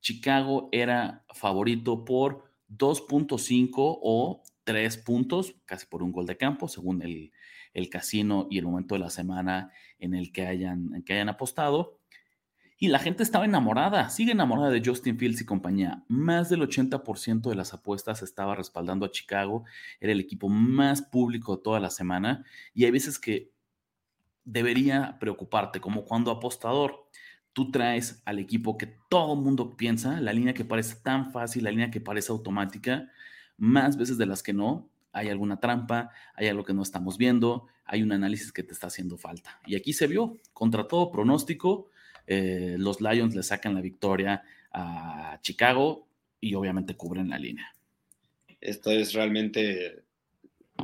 [0.00, 7.00] Chicago era favorito por 2.5 o 3 puntos, casi por un gol de campo, según
[7.00, 7.32] el,
[7.88, 11.98] casino y el momento de la semana en el que hayan, que hayan apostado.
[12.76, 16.04] Y la gente estaba enamorada, sigue enamorada de Justin Fields y compañía.
[16.06, 19.64] Más del 80% de las apuestas estaba respaldando a Chicago.
[20.00, 22.44] Era el equipo más público de toda la semana.
[22.74, 23.50] Y hay veces que
[24.44, 27.08] debería preocuparte, como cuando apostador
[27.54, 31.64] tú traes al equipo que todo el mundo piensa, la línea que parece tan fácil,
[31.64, 33.10] la línea que parece automática,
[33.58, 37.66] más veces de las que no, hay alguna trampa, hay algo que no estamos viendo,
[37.84, 39.60] hay un análisis que te está haciendo falta.
[39.66, 41.90] Y aquí se vio, contra todo pronóstico,
[42.26, 44.42] eh, los Lions le sacan la victoria
[44.72, 46.06] a Chicago
[46.40, 47.74] y obviamente cubren la línea.
[48.60, 50.04] Esto es realmente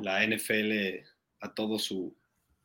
[0.03, 0.73] la NFL
[1.41, 2.15] a todo su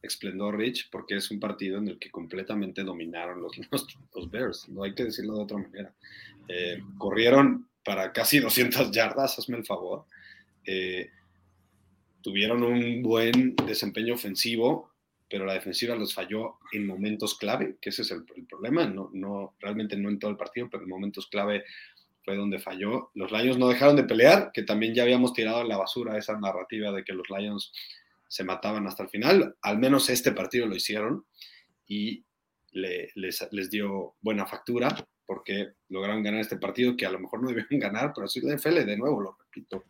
[0.01, 3.51] esplendor Rich, porque es un partido en el que completamente dominaron los,
[4.15, 5.93] los, Bears, no hay que decirlo de otra manera.
[6.47, 10.05] Eh, corrieron para casi 200 yardas, hazme el favor.
[10.65, 11.09] Eh,
[12.21, 14.91] tuvieron un buen desempeño ofensivo,
[15.29, 19.55] pero la defensiva los falló en momentos clave, que ese es el, problema, no, no,
[19.59, 21.63] realmente no en todo el partido, pero en momentos clave
[22.23, 23.11] fue donde falló.
[23.13, 26.37] Los Lions no dejaron de pelear, que también ya habíamos tirado a la basura esa
[26.39, 27.71] narrativa de que los Lions
[28.27, 31.25] se mataban hasta el final, al menos este partido lo hicieron
[31.87, 32.23] y
[32.71, 34.95] les, les dio buena factura
[35.29, 38.55] porque lograron ganar este partido que a lo mejor no debieron ganar, pero así la
[38.55, 39.85] NFL, de nuevo lo repito.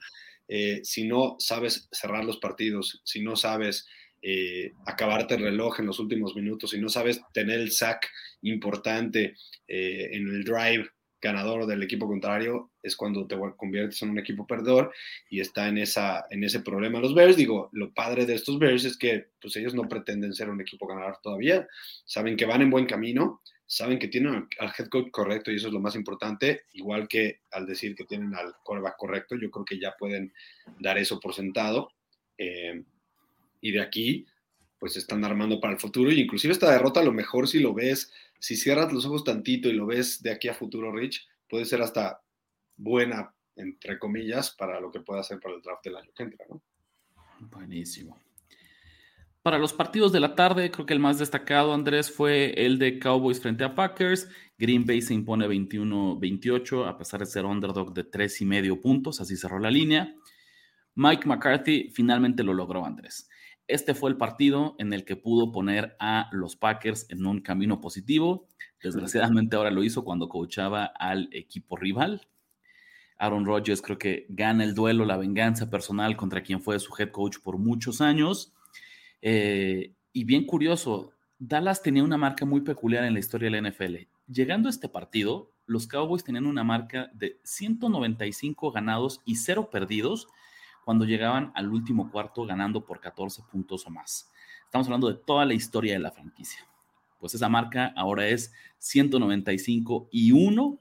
[0.45, 3.87] Eh, si no sabes cerrar los partidos, si no sabes
[4.21, 8.09] eh, acabarte el reloj en los últimos minutos, si no sabes tener el sack
[8.41, 10.89] importante eh, en el drive
[11.21, 14.91] ganador del equipo contrario, es cuando te conviertes en un equipo perdedor
[15.29, 17.37] y está en, esa, en ese problema los Bears.
[17.37, 20.85] Digo, lo padre de estos Bears es que pues ellos no pretenden ser un equipo
[20.85, 21.65] ganador todavía,
[22.03, 25.67] saben que van en buen camino, saben que tienen al head coach correcto y eso
[25.67, 29.63] es lo más importante, igual que al decir que tienen al quarterback correcto, yo creo
[29.63, 30.33] que ya pueden
[30.79, 31.91] dar eso por sentado.
[32.35, 32.83] Eh,
[33.61, 34.25] y de aquí,
[34.79, 36.11] pues están armando para el futuro.
[36.11, 39.69] Y inclusive esta derrota, a lo mejor si lo ves, si cierras los ojos tantito
[39.69, 42.23] y lo ves de aquí a futuro, Rich, puede ser hasta
[42.75, 46.43] buena, entre comillas, para lo que pueda hacer para el draft del año que entra,
[46.49, 46.63] ¿no?
[47.39, 48.19] Buenísimo.
[49.41, 52.99] Para los partidos de la tarde, creo que el más destacado, Andrés, fue el de
[52.99, 54.27] Cowboys frente a Packers.
[54.57, 59.21] Green Bay se impone 21-28, a pesar de ser underdog de tres y medio puntos,
[59.21, 60.13] así cerró la línea.
[60.95, 63.29] Mike McCarthy finalmente lo logró, Andrés.
[63.65, 67.79] Este fue el partido en el que pudo poner a los Packers en un camino
[67.79, 68.49] positivo.
[68.83, 72.27] Desgraciadamente ahora lo hizo cuando coachaba al equipo rival.
[73.17, 77.11] Aaron Rodgers creo que gana el duelo, la venganza personal contra quien fue su head
[77.11, 78.53] coach por muchos años
[79.21, 83.69] eh, y bien curioso, Dallas tenía una marca muy peculiar en la historia de la
[83.69, 83.95] NFL.
[84.27, 90.27] Llegando a este partido, los Cowboys tenían una marca de 195 ganados y 0 perdidos
[90.83, 94.31] cuando llegaban al último cuarto ganando por 14 puntos o más.
[94.65, 96.67] Estamos hablando de toda la historia de la franquicia.
[97.19, 100.79] Pues esa marca ahora es 195 y 1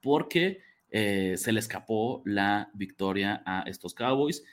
[0.00, 4.44] porque eh, se le escapó la victoria a estos Cowboys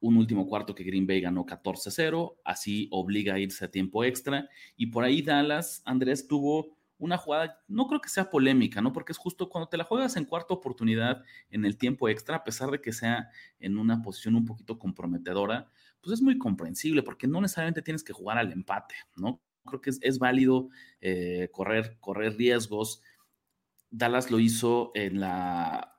[0.00, 4.48] un último cuarto que Green Bay ganó 14-0, así obliga a irse a tiempo extra.
[4.76, 8.92] Y por ahí Dallas, Andrés, tuvo una jugada, no creo que sea polémica, ¿no?
[8.92, 12.44] Porque es justo cuando te la juegas en cuarta oportunidad en el tiempo extra, a
[12.44, 13.30] pesar de que sea
[13.60, 18.12] en una posición un poquito comprometedora, pues es muy comprensible, porque no necesariamente tienes que
[18.12, 19.40] jugar al empate, ¿no?
[19.64, 23.02] Creo que es, válido eh, correr, correr riesgos.
[23.90, 25.97] Dallas lo hizo en la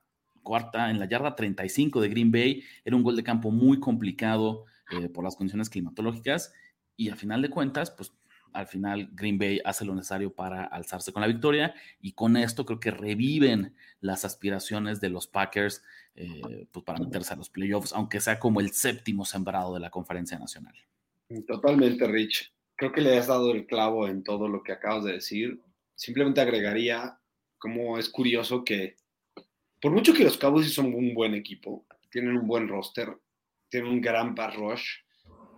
[0.49, 2.63] cuarta, en la yarda 35 de Green Bay.
[2.83, 6.51] Era un gol de campo muy complicado eh, por las condiciones climatológicas
[6.97, 8.13] y a final de cuentas, pues
[8.51, 12.65] al final Green Bay hace lo necesario para alzarse con la victoria y con esto
[12.65, 15.83] creo que reviven las aspiraciones de los Packers
[16.15, 19.91] eh, pues para meterse a los playoffs, aunque sea como el séptimo sembrado de la
[19.91, 20.73] conferencia nacional.
[21.45, 22.51] Totalmente, Rich.
[22.75, 25.61] Creo que le has dado el clavo en todo lo que acabas de decir.
[25.93, 27.19] Simplemente agregaría
[27.59, 28.95] como es curioso que
[29.81, 33.17] por mucho que los Cowboys son un buen equipo, tienen un buen roster,
[33.69, 34.89] tienen un gran pass rush,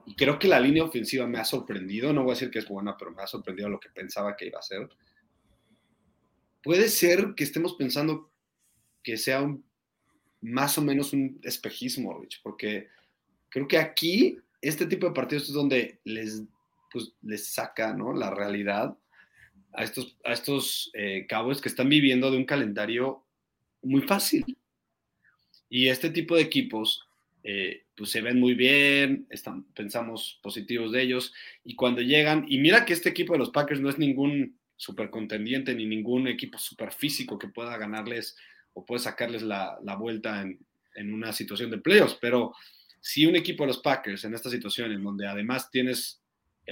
[0.05, 2.67] y creo que la línea ofensiva me ha sorprendido, no voy a decir que es
[2.67, 4.89] buena, pero me ha sorprendido lo que pensaba que iba a ser.
[6.63, 8.31] Puede ser que estemos pensando
[9.03, 9.47] que sea
[10.41, 12.87] más o menos un espejismo, Rich, porque
[13.49, 16.43] creo que aquí este tipo de partidos es donde les,
[16.91, 18.13] pues, les saca ¿no?
[18.13, 18.97] la realidad
[19.73, 23.23] a estos, a estos eh, Cowboys que están viviendo de un calendario
[23.81, 24.57] muy fácil.
[25.69, 27.07] Y este tipo de equipos,
[27.43, 32.59] eh, pues se ven muy bien, están, pensamos positivos de ellos, y cuando llegan, y
[32.59, 36.57] mira que este equipo de los Packers no es ningún super contendiente ni ningún equipo
[36.57, 38.35] super físico que pueda ganarles
[38.73, 40.59] o pueda sacarles la, vuelta en,
[40.95, 42.17] en, una situación de playoffs.
[42.19, 42.53] Pero
[42.99, 46.20] si un equipo de los Packers en esta situación, en donde además tienes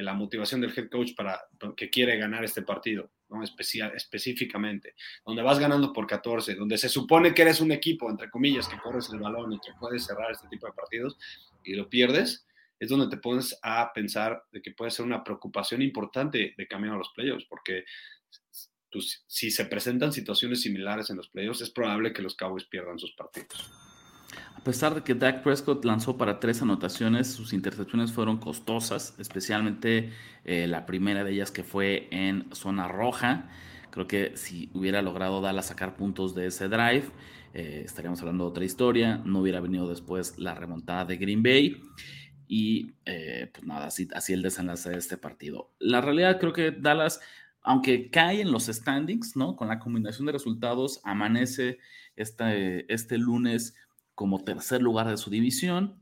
[0.02, 1.42] la motivación del head coach para
[1.76, 3.44] que quiere ganar este partido, ¿no?
[3.44, 8.30] Especial, específicamente, donde vas ganando por 14, donde se supone que eres un equipo, entre
[8.30, 11.18] comillas, que corres el balón y que puedes cerrar este tipo de partidos
[11.64, 12.46] y lo pierdes,
[12.80, 16.94] es donde te pones a pensar de que puede ser una preocupación importante de camino
[16.94, 17.86] a los playoffs, porque
[18.92, 22.98] pues, si se presentan situaciones similares en los playoffs, es probable que los Cowboys pierdan
[22.98, 23.89] sus partidos.
[24.60, 30.12] A pesar de que Dak Prescott lanzó para tres anotaciones, sus intercepciones fueron costosas, especialmente
[30.44, 33.48] eh, la primera de ellas que fue en zona roja.
[33.90, 37.06] Creo que si hubiera logrado Dallas sacar puntos de ese drive,
[37.54, 39.22] eh, estaríamos hablando de otra historia.
[39.24, 41.82] No hubiera venido después la remontada de Green Bay.
[42.50, 45.72] Y eh, pues nada, así, así el desenlace de este partido.
[45.80, 47.22] La realidad creo que Dallas,
[47.62, 49.56] aunque cae en los standings, ¿no?
[49.56, 51.80] Con la combinación de resultados, amanece
[52.18, 53.76] este, este lunes
[54.20, 55.98] como tercer lugar de su división.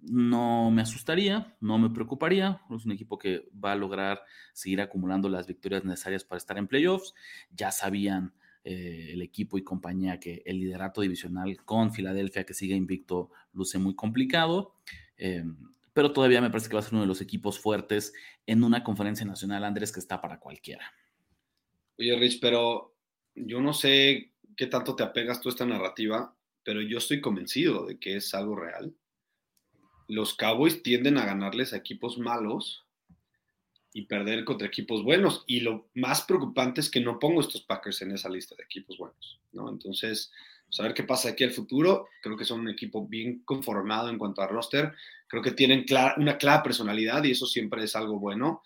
[0.00, 2.62] No me asustaría, no me preocuparía.
[2.74, 4.22] Es un equipo que va a lograr
[4.54, 7.12] seguir acumulando las victorias necesarias para estar en playoffs.
[7.50, 8.32] Ya sabían
[8.64, 13.78] eh, el equipo y compañía que el liderato divisional con Filadelfia, que sigue invicto, luce
[13.78, 14.76] muy complicado.
[15.18, 15.54] Em,
[15.92, 18.14] pero todavía me parece que va a ser uno de los equipos fuertes
[18.46, 20.94] en una conferencia nacional, Andrés, que está para cualquiera.
[21.98, 22.96] Oye, Rich, pero
[23.34, 27.86] yo no sé qué tanto te apegas tú a esta narrativa, pero yo estoy convencido
[27.86, 28.94] de que es algo real.
[30.08, 32.84] Los Cowboys tienden a ganarles a equipos malos
[33.92, 35.44] y perder contra equipos buenos.
[35.46, 38.98] Y lo más preocupante es que no pongo estos Packers en esa lista de equipos
[38.98, 39.68] buenos, ¿no?
[39.68, 40.32] Entonces,
[40.78, 42.08] a ver qué pasa aquí al futuro.
[42.22, 44.92] Creo que son un equipo bien conformado en cuanto a roster.
[45.26, 45.84] Creo que tienen
[46.16, 48.62] una clara personalidad y eso siempre es algo bueno,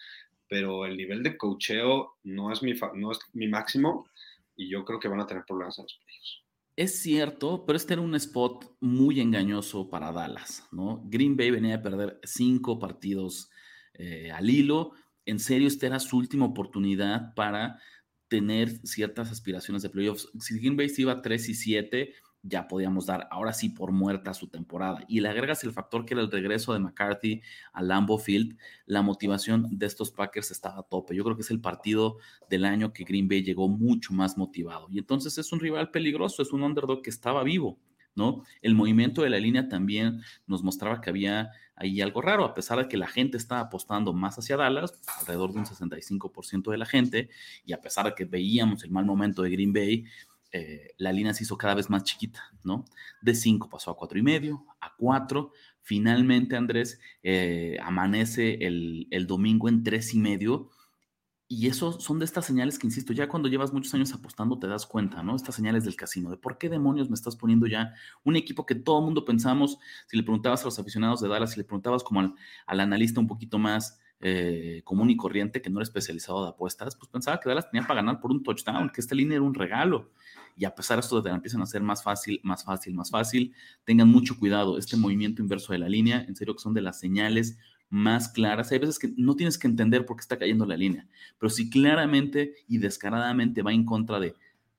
[0.48, 2.50] pero el nivel de cocheo no
[2.94, 4.08] no es mi máximo
[4.56, 6.43] y yo creo que van a tener problemas en los playoffs.
[6.76, 11.02] Es cierto, pero este era un spot muy engañoso para Dallas, ¿no?
[11.06, 13.48] Green Bay venía a perder cinco partidos
[13.94, 14.92] eh, al hilo.
[15.24, 17.78] En serio, esta era su última oportunidad para
[18.26, 20.28] tener ciertas aspiraciones de playoffs.
[20.40, 22.14] Si Green Bay se iba 3 y 7,
[22.46, 25.02] ya podíamos dar ahora sí por muerta su temporada.
[25.08, 27.40] Y le agregas el factor que era el regreso de McCarthy
[27.72, 31.16] a Lambeau Field, la motivación de estos Packers estaba a tope.
[31.16, 32.18] Yo creo que es el partido
[32.50, 34.88] del año que Green Bay llegó mucho más motivado.
[34.90, 37.78] Y entonces es un rival peligroso, es un underdog que estaba vivo,
[38.14, 38.44] ¿no?
[38.60, 42.78] El movimiento de la línea también nos mostraba que había ahí algo raro, a pesar
[42.78, 46.86] de que la gente estaba apostando más hacia Dallas, alrededor de un 65% de la
[46.86, 47.30] gente,
[47.64, 50.04] y a pesar de que veíamos el mal momento de Green Bay,
[50.56, 52.84] eh, la línea se hizo cada vez más chiquita, ¿no?
[53.22, 55.50] De 5 pasó a cuatro y medio, a 4.
[55.82, 60.70] Finalmente, Andrés, eh, amanece el, domingo en tres y medio.
[61.48, 64.68] Y eso son de estas señales que, insisto, ya cuando llevas muchos años apostando te
[64.68, 65.34] das cuenta, ¿no?
[65.34, 68.76] Estas señales del casino, de por qué demonios me estás poniendo ya un equipo que
[68.76, 72.04] todo el mundo pensamos, si le preguntabas a los aficionados de Dallas, si le preguntabas
[72.04, 76.50] como al, analista un poquito más eh, común y corriente, que no era especializado de
[76.50, 79.44] apuestas, pues pensaba que Dallas tenía para ganar por un touchdown, que esta línea era
[79.44, 80.10] un regalo
[80.56, 83.10] y a pesar de esto de la empiezan a hacer más fácil, más fácil, más
[83.10, 84.78] fácil, tengan mucho cuidado.
[84.78, 87.58] Este movimiento inverso de la línea, en serio que son de las señales
[87.90, 88.70] más claras.
[88.72, 91.06] Hay veces que no tienes que entender por qué está cayendo la línea,
[91.38, 94.34] pero si claramente y descaradamente va en contra de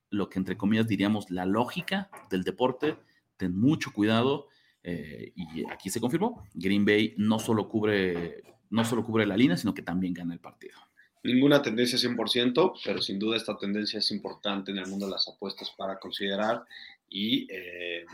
[0.10, 2.98] lo que entre comillas diríamos la lógica del deporte,
[3.38, 4.48] ten mucho cuidado.
[4.88, 8.44] Eh, y aquí se confirmó, Green Bay no solo cubre
[8.76, 10.78] no solo cubre la línea, sino que también gana el partido
[11.26, 15.28] ninguna tendencia 100%, pero sin duda esta tendencia es importante en el mundo de las
[15.28, 16.64] apuestas para considerar
[17.10, 18.06] y eh,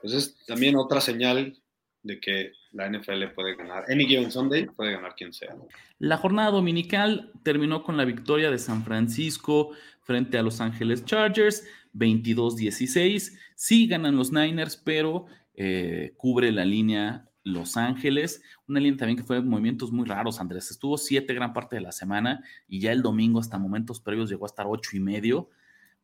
[0.00, 1.56] pues es también otra señal
[2.02, 3.84] de que la NFL puede ganar.
[3.90, 5.54] Any given Sunday puede ganar quien sea.
[5.98, 11.66] La jornada dominical terminó con la victoria de San Francisco frente a Los Ángeles Chargers,
[11.94, 13.36] 22-16.
[13.54, 19.24] Sí ganan los Niners, pero eh, cubre la línea los Ángeles, una línea también que
[19.24, 20.70] fue movimientos muy raros, Andrés.
[20.70, 24.44] Estuvo siete gran parte de la semana y ya el domingo hasta momentos previos llegó
[24.44, 25.50] a estar ocho y medio.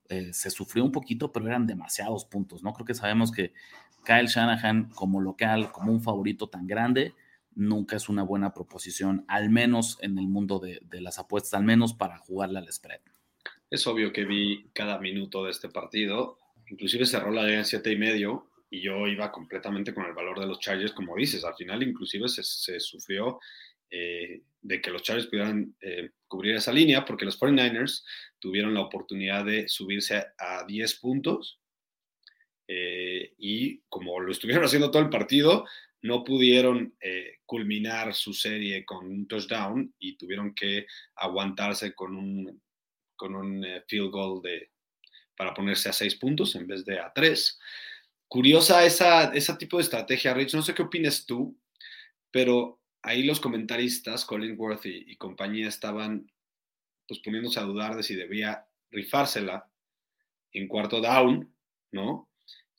[0.09, 2.72] Eh, se sufrió un poquito, pero eran demasiados puntos, ¿no?
[2.72, 3.53] Creo que sabemos que
[4.05, 7.14] Kyle Shanahan como local, como un favorito tan grande,
[7.55, 11.64] nunca es una buena proposición, al menos en el mundo de, de las apuestas, al
[11.64, 13.00] menos para jugarle al spread.
[13.71, 16.38] Es obvio que vi cada minuto de este partido,
[16.69, 20.40] inclusive cerró la línea en siete y medio, y yo iba completamente con el valor
[20.40, 23.38] de los Chargers, como dices, al final inclusive se, sufrió
[23.90, 28.04] eh, de que los Chargers pudieran eh, cubrir esa línea, porque los 49ers
[28.38, 31.60] tuvieron la oportunidad de subirse a, 10 puntos
[32.69, 35.64] eh, y como lo estuvieron haciendo todo el partido,
[36.02, 36.94] no pudieron
[37.46, 40.87] culminar su serie con un touchdown y tuvieron que
[41.17, 42.60] aguantarse con un
[43.17, 44.71] con un eh, field goal de,
[45.37, 47.58] para ponerse a seis puntos en vez de a tres.
[48.29, 50.54] Curiosa esa, ese tipo de estrategia, Rich.
[50.54, 51.56] No sé qué opinas tú,
[52.31, 56.31] pero ahí los comentaristas, Colin Worth y, compañía, estaban
[57.06, 59.70] pues poniéndose a dudar de si debía rifársela
[60.52, 61.54] en cuarto down,
[61.92, 62.29] ¿no?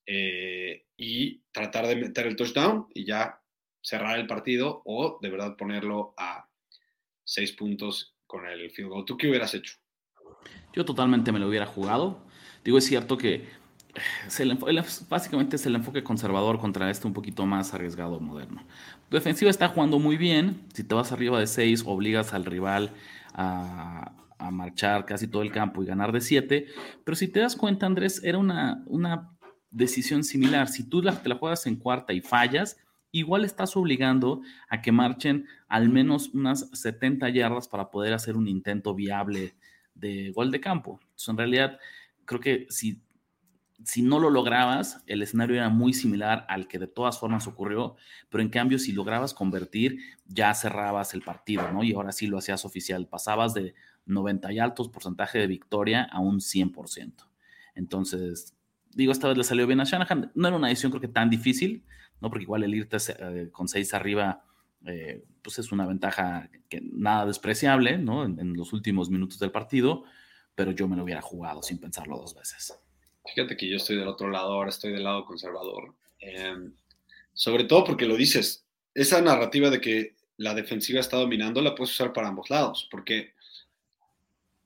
[0.05, 3.41] Eh, y tratar de meter el touchdown y ya
[3.81, 6.49] cerrar el partido o de verdad ponerlo a
[7.23, 9.05] seis puntos con el field goal.
[9.05, 9.77] ¿Tú qué hubieras hecho?
[10.73, 12.25] Yo totalmente me lo hubiera jugado.
[12.63, 13.47] Digo, es cierto que
[15.09, 18.63] básicamente es el enfoque conservador contra este un poquito más arriesgado moderno.
[19.09, 20.65] Tu defensiva está jugando muy bien.
[20.73, 22.91] Si te vas arriba de 6, obligas al rival
[23.33, 24.13] a,
[24.51, 26.67] marchar casi todo el campo y ganar de 7.
[27.03, 29.31] Pero si te das cuenta, Andrés, era una, una
[29.71, 30.67] decisión similar.
[30.67, 32.77] Si tú te la juegas en cuarta y fallas,
[33.11, 38.47] igual estás obligando a que marchen al menos unas 70 yardas para poder hacer un
[38.47, 39.55] intento viable
[39.95, 40.99] de gol de campo.
[41.01, 41.79] Entonces, en realidad,
[42.25, 43.01] creo que si
[43.83, 47.95] si no lo lograbas, el escenario era muy similar al que de todas formas ocurrió,
[48.29, 51.83] pero en cambio si lograbas convertir, ya cerrabas el partido, ¿no?
[51.83, 53.75] Y ahora sí lo hacías oficial, pasabas de
[54.05, 57.13] 90 y altos porcentaje de victoria a un 100%.
[57.75, 58.55] Entonces,
[58.93, 61.29] digo, esta vez le salió bien a Shanahan, no era una decisión creo que tan
[61.29, 61.83] difícil,
[62.19, 62.29] ¿no?
[62.29, 64.43] Porque igual el irte eh, con 6 arriba,
[64.85, 68.25] eh, pues es una ventaja que nada despreciable, ¿no?
[68.25, 70.03] en los últimos minutos del partido,
[70.55, 72.73] pero yo me lo hubiera jugado sin pensarlo dos veces.
[73.33, 75.95] Fíjate que yo estoy del otro lado, ahora estoy del lado conservador.
[76.19, 76.73] Em,
[77.33, 81.93] sobre todo porque lo dices, esa narrativa de que la defensiva está dominando la puedes
[81.93, 83.33] usar para ambos lados, porque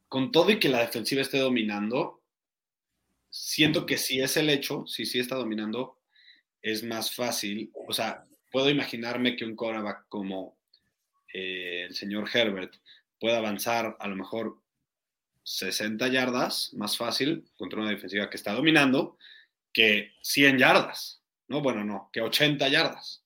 [0.08, 2.22] con todo y que la defensiva esté dominando,
[3.30, 5.98] siento que si es el hecho, si sí está dominando,
[6.62, 7.72] es más fácil.
[7.74, 10.58] O sea, puedo imaginarme que un quarterback como
[11.34, 12.76] eh, el señor Herbert
[13.20, 14.61] pueda avanzar a lo mejor
[15.52, 19.18] 60 yardas, más fácil contra una defensiva que está dominando,
[19.74, 21.62] que 100 yardas, ¿no?
[21.62, 23.26] Bueno, no, que 80 yardas.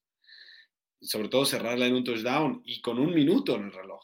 [1.01, 4.03] sobre todo cerrarla en un touchdown y con un minuto en el reloj.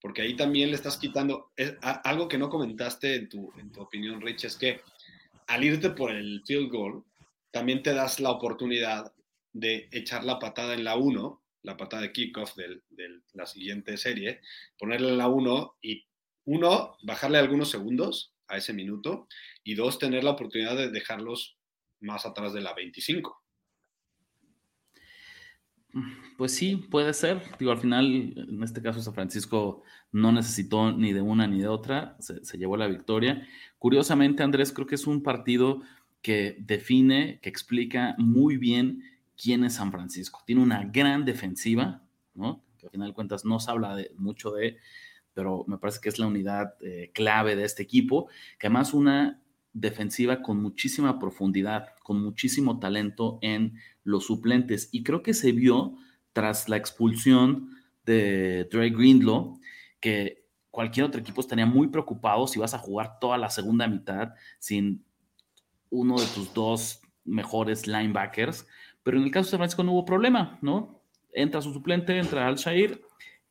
[0.00, 4.20] Porque ahí también le estás quitando, algo que no comentaste en tu, en tu opinión,
[4.20, 4.82] Rich, es que
[5.46, 7.04] al irte por el field goal,
[7.50, 9.12] también te das la oportunidad
[9.52, 12.82] de echar la patada en la 1, la patada de kickoff de
[13.32, 14.40] la siguiente serie,
[14.78, 16.04] ponerle la 1 y
[16.44, 19.28] uno, bajarle algunos segundos a ese minuto
[19.62, 21.56] y dos, tener la oportunidad de dejarlos
[22.00, 23.40] más atrás de la 25.
[26.36, 27.42] Pues sí, puede ser.
[27.58, 29.82] Digo, al final, en este caso, San Francisco
[30.12, 33.46] no necesitó ni de una ni de otra, se, llevó la victoria.
[33.78, 35.82] Curiosamente, Andrés, creo que es un partido
[36.22, 39.02] que define, que explica muy bien
[39.36, 40.42] quién es San Francisco.
[40.46, 42.02] Tiene una gran defensiva,
[42.34, 42.62] ¿no?
[42.78, 44.78] Que al final de cuentas no se habla de, mucho de,
[45.34, 48.28] pero me parece que es la unidad eh, clave de este equipo,
[48.58, 54.88] que además una defensiva con muchísima profundidad, con muchísimo talento en los suplentes.
[54.92, 55.94] Y creo que se vio
[56.32, 57.70] tras la expulsión
[58.04, 59.58] de Dre Greenlow,
[60.00, 64.34] que cualquier otro equipo estaría muy preocupado si vas a jugar toda la segunda mitad
[64.58, 65.04] sin
[65.90, 68.66] uno de tus dos mejores linebackers.
[69.02, 71.02] Pero en el caso de San Francisco no hubo problema, ¿no?
[71.32, 73.00] Entra su suplente, entra Al Shair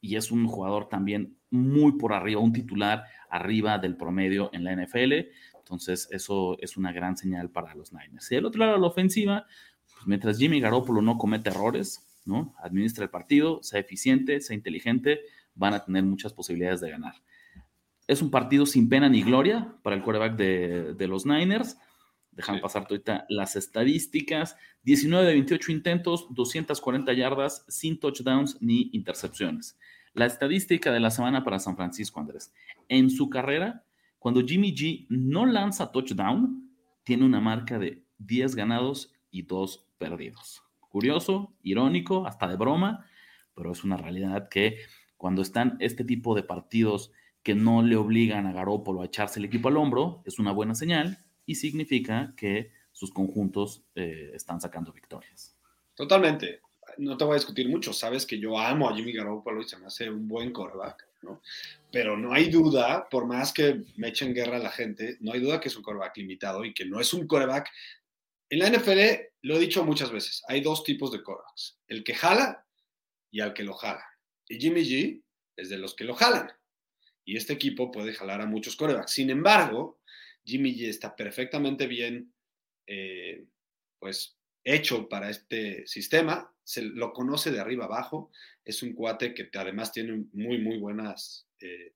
[0.01, 4.75] y es un jugador también muy por arriba, un titular arriba del promedio en la
[4.75, 5.13] NFL.
[5.57, 8.31] Entonces, eso es una gran señal para los Niners.
[8.31, 9.45] Y del otro lado, la ofensiva,
[9.93, 12.55] pues mientras Jimmy Garoppolo no comete errores, ¿no?
[12.59, 15.21] Administra el partido, sea eficiente, sea inteligente,
[15.55, 17.13] van a tener muchas posibilidades de ganar.
[18.07, 21.77] Es un partido sin pena ni gloria para el quarterback de, los Niners.
[22.39, 24.55] Dejan pasar ahorita las estadísticas.
[24.83, 29.77] 19 de 28 intentos, 240 yardas, sin touchdowns ni intercepciones.
[30.13, 32.53] La estadística de la semana para San Francisco, Andrés.
[32.87, 33.83] En su carrera,
[34.19, 36.71] cuando Jimmy G no lanza touchdown,
[37.03, 40.63] tiene una marca de 10 ganados y 2 perdidos.
[40.87, 43.05] Curioso, irónico, hasta de broma,
[43.53, 44.77] pero es una realidad que
[45.17, 47.11] cuando están este tipo de partidos
[47.43, 50.73] que no le obligan a Garópolo a echarse el equipo al hombro, es una buena
[50.73, 55.55] señal y significa que sus conjuntos eh, están sacando victorias.
[55.95, 56.61] Totalmente
[56.97, 59.77] no te voy a discutir mucho, sabes que yo amo a Jimmy Garoppolo y se
[59.77, 61.41] me hace un buen quarterback, ¿no?
[61.91, 65.39] Pero no hay duda, por más que me echen guerra a la gente, no hay
[65.39, 67.69] duda que es un quarterback limitado y que no es un quarterback.
[68.49, 68.99] En la NFL,
[69.43, 72.65] lo he dicho muchas veces, hay dos tipos de quarterbacks, el que jala
[73.31, 74.03] y al que lo jala.
[74.47, 75.23] Y Jimmy G
[75.55, 76.51] es de los que lo jalan.
[77.25, 79.11] Y este equipo puede jalar a muchos quarterbacks.
[79.11, 79.98] Sin embargo,
[80.43, 82.33] Jimmy G está perfectamente bien,
[82.87, 83.45] eh,
[83.99, 88.31] pues, hecho para este sistema se lo conoce de arriba abajo,
[88.63, 91.93] es un cuate que además tiene muy, muy buenas eh,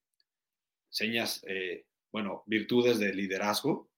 [0.89, 3.89] señas eh, bueno, virtudes de liderazgo.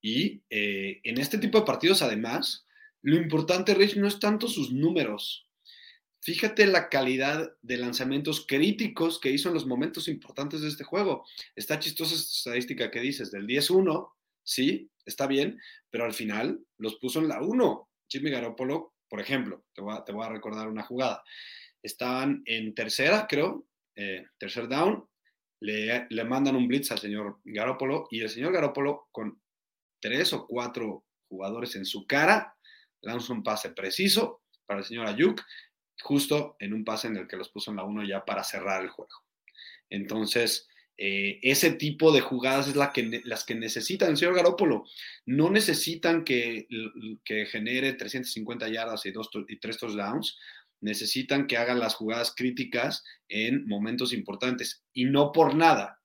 [0.00, 2.66] Y eh, en este tipo de partidos, además,
[3.02, 5.46] lo importante, Rich, no es tanto sus números.
[6.22, 11.24] Fíjate la calidad de lanzamientos críticos que hizo en los momentos importantes de este juego.
[11.56, 14.10] Está chistosa esta estadística que dices, del 10-1,
[14.42, 15.58] sí, está bien,
[15.88, 17.88] pero al final los puso en la 1.
[18.06, 21.22] Jimmy Garoppolo, por ejemplo, te voy a, recordar una jugada.
[21.82, 23.66] Estaban en tercera, creo,
[23.96, 25.08] eh, tercer down,
[25.60, 29.40] le, le, mandan un blitz al señor Garoppolo y el señor Garoppolo con
[30.00, 32.56] tres o cuatro jugadores en su cara
[33.02, 35.42] lanza un pase preciso para el señor Ayuk,
[36.02, 38.82] justo en un pase en el que los puso en la 1 ya para cerrar
[38.82, 39.24] el juego.
[39.88, 40.68] Entonces,
[41.02, 44.84] eh, ese tipo de jugadas es la que, las que necesitan el señor Garópolo.
[45.24, 46.68] No necesitan que,
[47.24, 50.38] que genere 350 yardas y, dos, y tres touchdowns.
[50.82, 54.84] Necesitan que hagan las jugadas críticas en momentos importantes.
[54.92, 56.00] Y no por nada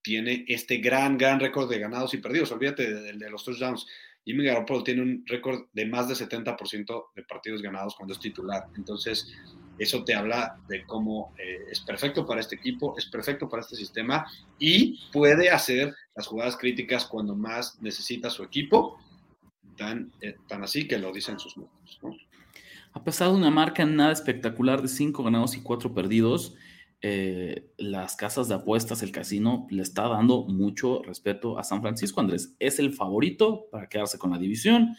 [0.00, 2.50] tiene este gran, gran récord de ganados y perdidos.
[2.52, 3.86] Olvídate de, de los touchdowns.
[4.26, 8.66] Jimmy Garoppolo tiene un récord de más de 70% de partidos ganados cuando es titular.
[8.76, 9.32] Entonces,
[9.78, 13.76] eso te habla de cómo eh, es perfecto para este equipo, es perfecto para este
[13.76, 14.26] sistema
[14.58, 18.98] y puede hacer las jugadas críticas cuando más necesita su equipo,
[19.76, 22.00] tan, eh, tan así que lo dicen sus números.
[22.92, 26.56] A pesar de una marca nada espectacular de 5 ganados y 4 perdidos,
[27.02, 32.20] eh, las casas de apuestas, el casino, le está dando mucho respeto a San Francisco,
[32.20, 32.56] Andrés.
[32.58, 34.96] Es el favorito para quedarse con la división.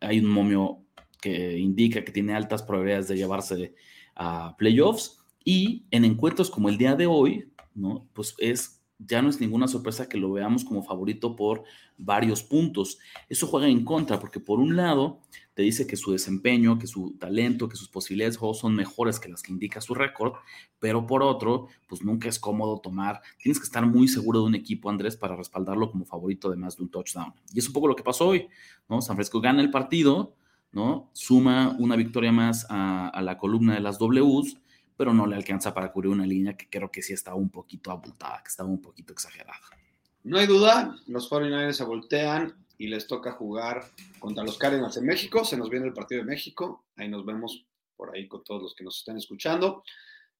[0.00, 0.84] Hay un momio
[1.20, 3.74] que indica que tiene altas probabilidades de llevarse
[4.14, 5.18] a playoffs.
[5.44, 8.06] Y en encuentros como el día de hoy, ¿no?
[8.12, 11.62] Pues es ya no es ninguna sorpresa que lo veamos como favorito por
[11.96, 12.98] varios puntos.
[13.28, 15.20] Eso juega en contra, porque por un lado
[15.58, 19.18] te dice que su desempeño, que su talento, que sus posibilidades de juego son mejores
[19.18, 20.34] que las que indica su récord,
[20.78, 24.54] pero por otro, pues nunca es cómodo tomar, tienes que estar muy seguro de un
[24.54, 27.34] equipo, Andrés, para respaldarlo como favorito de más de un touchdown.
[27.52, 28.46] Y es un poco lo que pasó hoy,
[28.88, 29.02] ¿no?
[29.02, 30.36] San Francisco gana el partido,
[30.70, 31.10] ¿no?
[31.12, 34.58] Suma una victoria más a, la columna de las Ws,
[34.96, 37.90] pero no le alcanza para cubrir una línea que creo que sí estaba un poquito
[37.90, 39.58] abultada, que estaba un poquito exagerada.
[40.22, 43.84] No hay duda, los 49ers se voltean y les toca jugar
[44.20, 45.44] contra los Cardinals en México.
[45.44, 46.86] Se nos viene el partido de México.
[46.96, 47.66] Ahí nos vemos
[47.96, 49.82] por ahí con todos los que nos están escuchando.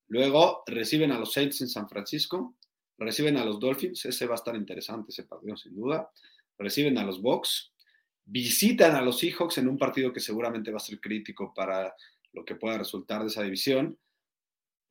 [0.06, 2.54] Luego reciben a los Saints en San Francisco.
[2.96, 4.04] Reciben a los Dolphins.
[4.06, 6.10] Ese va a estar interesante, ese partido, sin duda.
[6.56, 7.72] Reciben a los Bucks.
[8.24, 11.94] Visitan a los Seahawks en un partido que seguramente va a ser crítico para
[12.32, 13.98] lo que pueda resultar de esa división.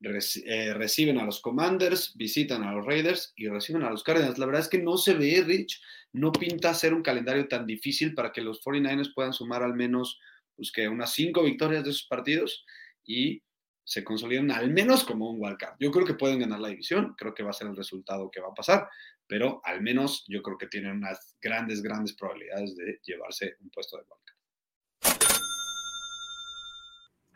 [0.00, 4.38] Eh, reciben a los Commanders, visitan a los Raiders y reciben a los Cardinals.
[4.38, 5.82] La verdad es que no se ve, Rich,
[6.12, 10.20] no pinta ser un calendario tan difícil para que los 49ers puedan sumar al menos
[10.54, 12.64] pues, que unas cinco victorias de esos partidos
[13.04, 13.42] y
[13.82, 15.76] se consoliden al menos como un wildcard.
[15.80, 18.40] Yo creo que pueden ganar la división, creo que va a ser el resultado que
[18.40, 18.88] va a pasar,
[19.26, 23.96] pero al menos yo creo que tienen unas grandes, grandes probabilidades de llevarse un puesto
[23.96, 24.37] de wildcard.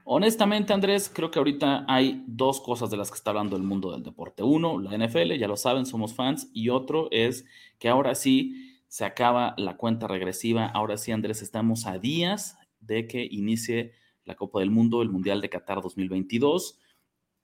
[0.05, 3.93] Honestamente, Andrés, creo que ahorita hay dos cosas de las que está hablando el mundo
[3.93, 4.43] del deporte.
[4.43, 6.51] Uno, la NFL, ya lo saben, somos fans.
[6.53, 7.45] Y otro es
[7.79, 10.67] que ahora sí se acaba la cuenta regresiva.
[10.67, 13.93] Ahora sí, Andrés, estamos a días de que inicie
[14.25, 16.79] la Copa del Mundo, el Mundial de Qatar 2022.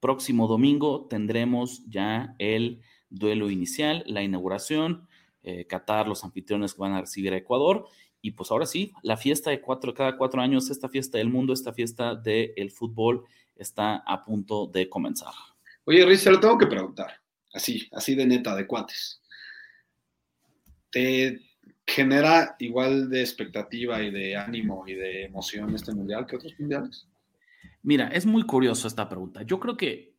[0.01, 5.09] Próximo domingo tendremos ya el duelo inicial, la inauguración.
[5.43, 7.87] Eh, Qatar, los anfitriones que van a recibir a Ecuador
[8.21, 11.53] y pues ahora sí, la fiesta de cuatro, cada cuatro años, esta fiesta del mundo,
[11.53, 13.25] esta fiesta del fútbol
[13.57, 15.33] está a punto de comenzar.
[15.85, 17.21] Oye, Riz, se lo tengo que preguntar,
[17.53, 19.23] así, así de neta, de cuates.
[20.91, 21.41] ¿Te
[21.87, 27.09] genera igual de expectativa y de ánimo y de emoción este mundial que otros mundiales?
[27.83, 29.43] Mira, es muy curioso esta pregunta.
[29.43, 30.14] Yo creo que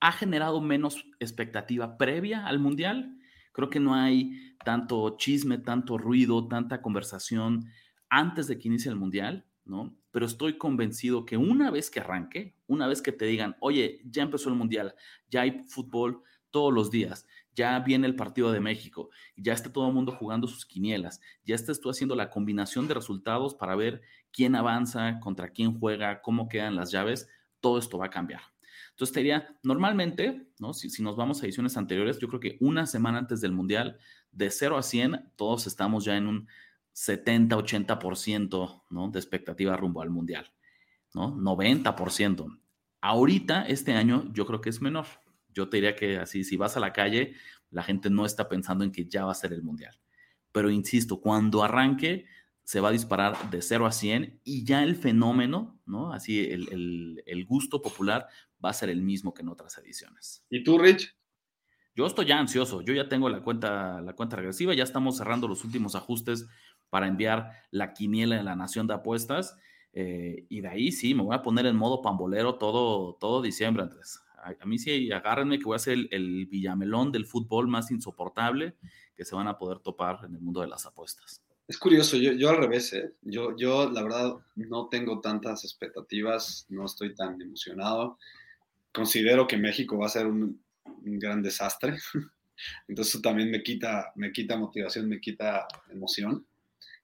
[0.00, 3.16] ha generado menos expectativa previa al mundial.
[3.52, 7.66] Creo que no hay tanto chisme, tanto ruido, tanta conversación
[8.08, 9.96] antes de que inicie el mundial, ¿no?
[10.10, 14.22] Pero estoy convencido que una vez que arranque, una vez que te digan, oye, ya
[14.22, 14.94] empezó el mundial,
[15.28, 19.86] ya hay fútbol todos los días, ya viene el partido de México, ya está todo
[19.86, 24.02] el mundo jugando sus quinielas, ya estás tú haciendo la combinación de resultados para ver
[24.32, 27.28] quién avanza, contra quién juega, cómo quedan las llaves,
[27.60, 28.40] todo esto va a cambiar.
[29.00, 30.74] Entonces, te diría, normalmente, ¿no?
[30.74, 33.96] Si, si, nos vamos a ediciones anteriores, yo creo que una semana antes del Mundial
[34.30, 36.48] de 0 a 100, todos estamos ya en un
[36.94, 39.08] 70-80% ¿no?
[39.08, 40.52] de expectativa rumbo al Mundial,
[41.14, 41.34] ¿no?
[41.34, 42.60] 90%.
[43.00, 45.06] Ahorita, este año, yo creo que es menor.
[45.48, 47.32] Yo te diría que así, si vas a la calle,
[47.70, 49.98] la gente no está pensando en que ya va a ser el Mundial.
[50.52, 52.26] Pero insisto, cuando arranque,
[52.64, 56.12] se va a disparar de 0 a 100 y ya el fenómeno, ¿no?
[56.12, 58.28] Así, el, el gusto popular
[58.64, 60.44] va a ser el mismo que en otras ediciones.
[60.50, 61.14] ¿Y tú, Rich?
[61.94, 65.48] Yo estoy ya ansioso, yo ya tengo la cuenta, la cuenta regresiva, ya estamos cerrando
[65.48, 66.46] los últimos ajustes
[66.88, 69.56] para enviar la quiniela de la Nación de Apuestas.
[69.92, 73.82] Eh, y de ahí sí, me voy a poner en modo pambolero todo, todo diciembre,
[73.82, 74.20] Andrés.
[74.42, 78.76] A, mí sí, agárrenme que voy a ser el, el, villamelón del fútbol más insoportable
[79.14, 81.42] que se van a poder topar en el mundo de las apuestas.
[81.70, 83.14] Es curioso, yo, yo al revés, ¿eh?
[83.22, 88.18] yo, yo la verdad no tengo tantas expectativas, no estoy tan emocionado.
[88.92, 91.96] Considero que México va a ser un, un gran desastre.
[92.88, 96.46] Entonces eso también me quita, me quita motivación, me quita emoción.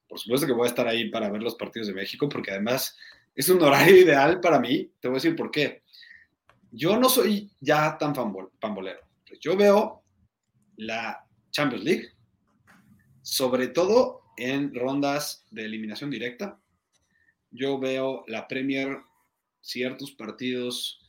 [0.09, 2.97] Por supuesto que voy a estar ahí para ver los partidos de México, porque además
[3.34, 4.91] es un horario ideal para mí.
[5.01, 5.82] Te voy a decir por qué.
[6.70, 9.01] Yo no soy ya tan pambolero.
[9.41, 10.03] Yo veo
[10.76, 12.09] la Champions League,
[13.22, 16.61] sobre todo en rondas de eliminación directa.
[17.51, 18.99] Yo veo la Premier,
[19.61, 21.06] ciertos partidos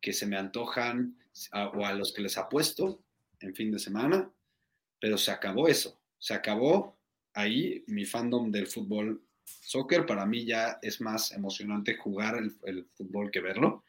[0.00, 1.16] que se me antojan
[1.52, 3.02] o a los que les apuesto
[3.40, 4.30] en fin de semana,
[5.00, 6.98] pero se acabó eso, se acabó
[7.32, 12.86] ahí mi fandom del fútbol soccer, para mí ya es más emocionante jugar el, el
[12.94, 13.84] fútbol que verlo.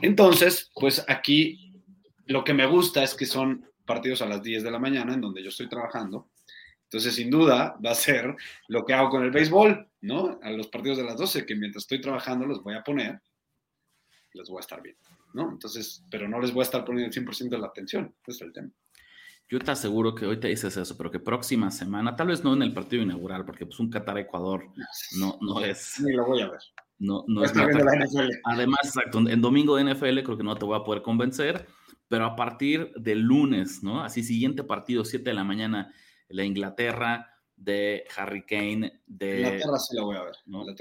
[0.00, 1.72] Entonces, pues aquí
[2.26, 5.20] lo que me gusta es que son partidos a las 10 de la mañana en
[5.20, 6.30] donde yo estoy trabajando.
[6.84, 8.34] Entonces, sin duda, va a ser
[8.68, 10.38] lo que hago con el béisbol, ¿no?
[10.42, 13.20] A los partidos de las 12, que mientras estoy trabajando los voy a poner,
[14.32, 15.17] les voy a estar viendo.
[15.34, 15.50] ¿No?
[15.50, 18.40] Entonces, pero no les voy a estar poniendo el 100% de la atención, ese es
[18.42, 18.70] el tema.
[19.50, 22.52] Yo te aseguro que hoy te dices eso, pero que próxima semana, tal vez no
[22.52, 24.66] en el partido inaugural, porque pues un Qatar-Ecuador
[25.18, 25.98] no, no es...
[26.00, 26.60] Ni lo voy a ver.
[26.98, 27.52] No, no es
[28.44, 31.66] Además, exacto, en domingo de NFL creo que no te voy a poder convencer,
[32.08, 34.02] pero a partir del lunes, ¿no?
[34.02, 35.94] Así siguiente partido, 7 de la mañana,
[36.28, 39.38] la Inglaterra de Harry Kane, de...
[39.38, 40.34] Inglaterra sí la voy a ver.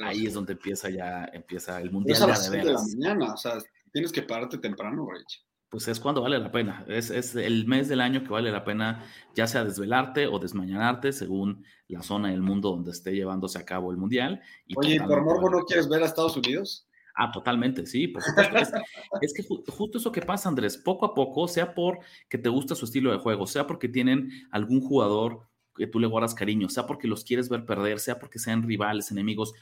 [0.03, 3.53] Ahí es donde empieza ya, empieza el Mundial de, de la mañana, o sea,
[3.91, 5.45] Tienes que pararte temprano, Rich.
[5.69, 6.85] Pues es cuando vale la pena.
[6.87, 9.03] Es, es, el mes del año que vale la pena,
[9.35, 13.91] ya sea desvelarte o desmañanarte, según la zona del mundo donde esté llevándose a cabo
[13.91, 14.41] el mundial.
[14.65, 16.87] Y Oye, ¿por morbo no quieres ver a Estados Unidos?
[17.19, 18.77] Ah, totalmente, sí, por supuesto.
[19.21, 22.75] es, que justo eso que pasa, Andrés, poco a poco, sea por que te gusta
[22.75, 26.85] su estilo de juego, sea porque tienen algún jugador que tú le guardas cariño, sea
[26.85, 29.53] porque los quieres ver perder, sea porque sean rivales, enemigos,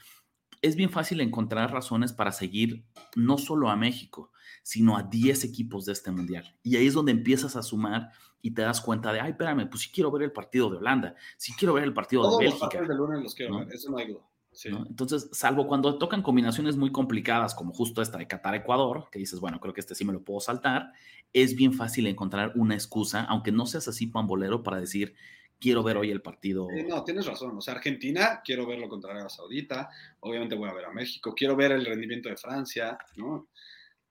[0.62, 2.86] es bien fácil encontrar razones para seguir
[3.16, 4.32] no solo a México,
[4.64, 6.58] sino a 10 equipos de este mundial.
[6.64, 9.84] Y ahí es donde empiezas a sumar y te das cuenta de, ay, espérame, pues
[9.84, 12.80] sí quiero ver el partido de Holanda, sí quiero ver el partido de Bélgica.
[12.80, 14.22] Los de lunes los quiero ver, eso no hay duda.
[14.64, 19.60] Entonces, salvo cuando tocan combinaciones muy complicadas, como justo esta de Qatar-Ecuador, que dices, bueno,
[19.60, 20.94] creo que este sí me lo puedo saltar,
[21.34, 25.16] es bien fácil encontrar una excusa, aunque no seas así pambolero, para decir,
[25.60, 26.68] quiero ver hoy el partido.
[26.88, 27.58] no, tienes razón.
[27.58, 29.90] O sea, Argentina, quiero verlo contra Arabia Saudita.
[30.20, 31.34] Obviamente voy a ver a México.
[31.36, 33.48] Quiero ver el rendimiento de Francia, ¿no?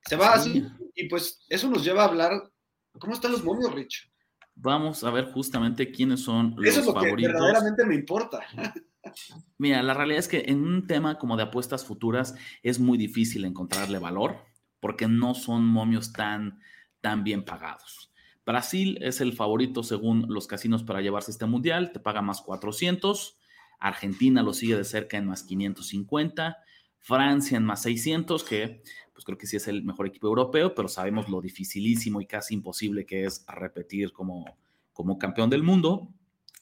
[0.07, 0.67] Se va así.
[0.95, 2.51] Y pues eso nos lleva a hablar.
[2.99, 4.11] ¿Cómo están los momios, Rich?
[4.57, 7.21] Vamos a ver justamente quiénes son los Eso es lo favoritos.
[7.21, 8.41] que verdaderamente me importa.
[9.59, 13.45] Mira, la realidad es que en un tema como de apuestas futuras es muy difícil
[13.45, 14.39] encontrarle valor
[14.81, 16.61] porque no son momios tan,
[17.01, 18.13] tan bien pagados.
[18.47, 23.39] Brasil es el favorito según los casinos para llevarse este mundial, te paga más 400.
[23.81, 26.57] Argentina lo sigue de cerca en más 550.
[27.01, 28.83] Francia en más 600, que
[29.13, 32.55] pues creo que sí es el mejor equipo europeo, pero sabemos lo dificilísimo y casi
[32.55, 34.57] imposible que es repetir como,
[34.93, 36.09] como campeón del mundo.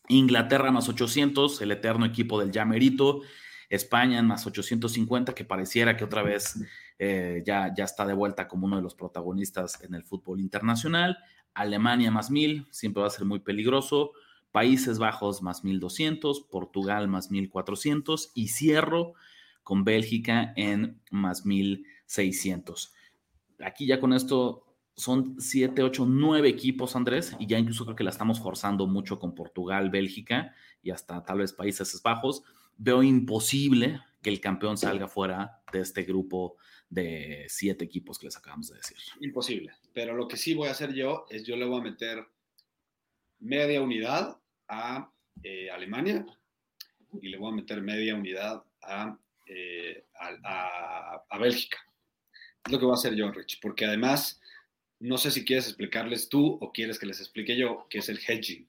[0.09, 3.22] Inglaterra más 800, el eterno equipo del Yamerito.
[3.70, 6.61] España en más 850, que pareciera que otra vez
[6.99, 11.16] eh, ya, ya está de vuelta como uno de los protagonistas en el fútbol internacional.
[11.55, 14.12] Alemania más 1000, siempre va a ser muy peligroso.
[14.50, 19.14] Países Bajos más 1200, Portugal más 1400 y cierro
[19.62, 22.92] con Bélgica en más 1600.
[23.61, 28.05] Aquí ya con esto son 7, 8, 9 equipos, Andrés, y ya incluso creo que
[28.05, 32.42] la estamos forzando mucho con Portugal, Bélgica y hasta tal vez Países Bajos.
[32.76, 36.57] Veo imposible que el campeón salga fuera de este grupo
[36.90, 38.98] de siete equipos que les acabamos de decir.
[39.20, 39.72] Imposible.
[39.95, 42.26] Pero lo que sí voy a hacer yo es yo le voy a meter
[43.40, 44.38] media unidad
[44.68, 45.12] a
[45.43, 46.24] eh, Alemania
[47.20, 48.62] y le voy a meter media unidad
[49.47, 50.07] eh,
[50.45, 51.78] a, a, Bélgica.
[52.64, 54.40] Es lo que voy a hacer yo, Rich, porque además
[55.01, 58.20] no sé si quieres explicarles tú o quieres que les explique yo qué es el
[58.26, 58.66] hedging.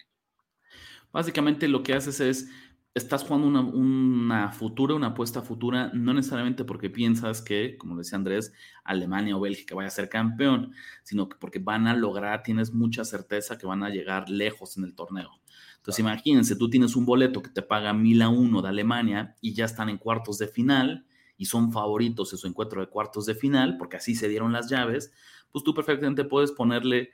[1.11, 2.49] Básicamente lo que haces es
[2.93, 8.53] estás jugando una, futura, una apuesta futura, no necesariamente porque piensas que, como decía Andrés,
[8.83, 10.73] Alemania o Bélgica vaya a ser campeón,
[11.03, 14.83] sino que porque van a lograr, tienes mucha certeza que van a llegar lejos en
[14.83, 15.31] el torneo.
[15.77, 19.53] Entonces, imagínense, tú tienes un boleto que te paga mil a uno de Alemania y
[19.53, 23.33] ya están en cuartos de final y son favoritos en su encuentro de cuartos de
[23.33, 25.11] final, porque así se dieron las llaves,
[25.51, 27.09] pues tú perfectamente puedes ponerle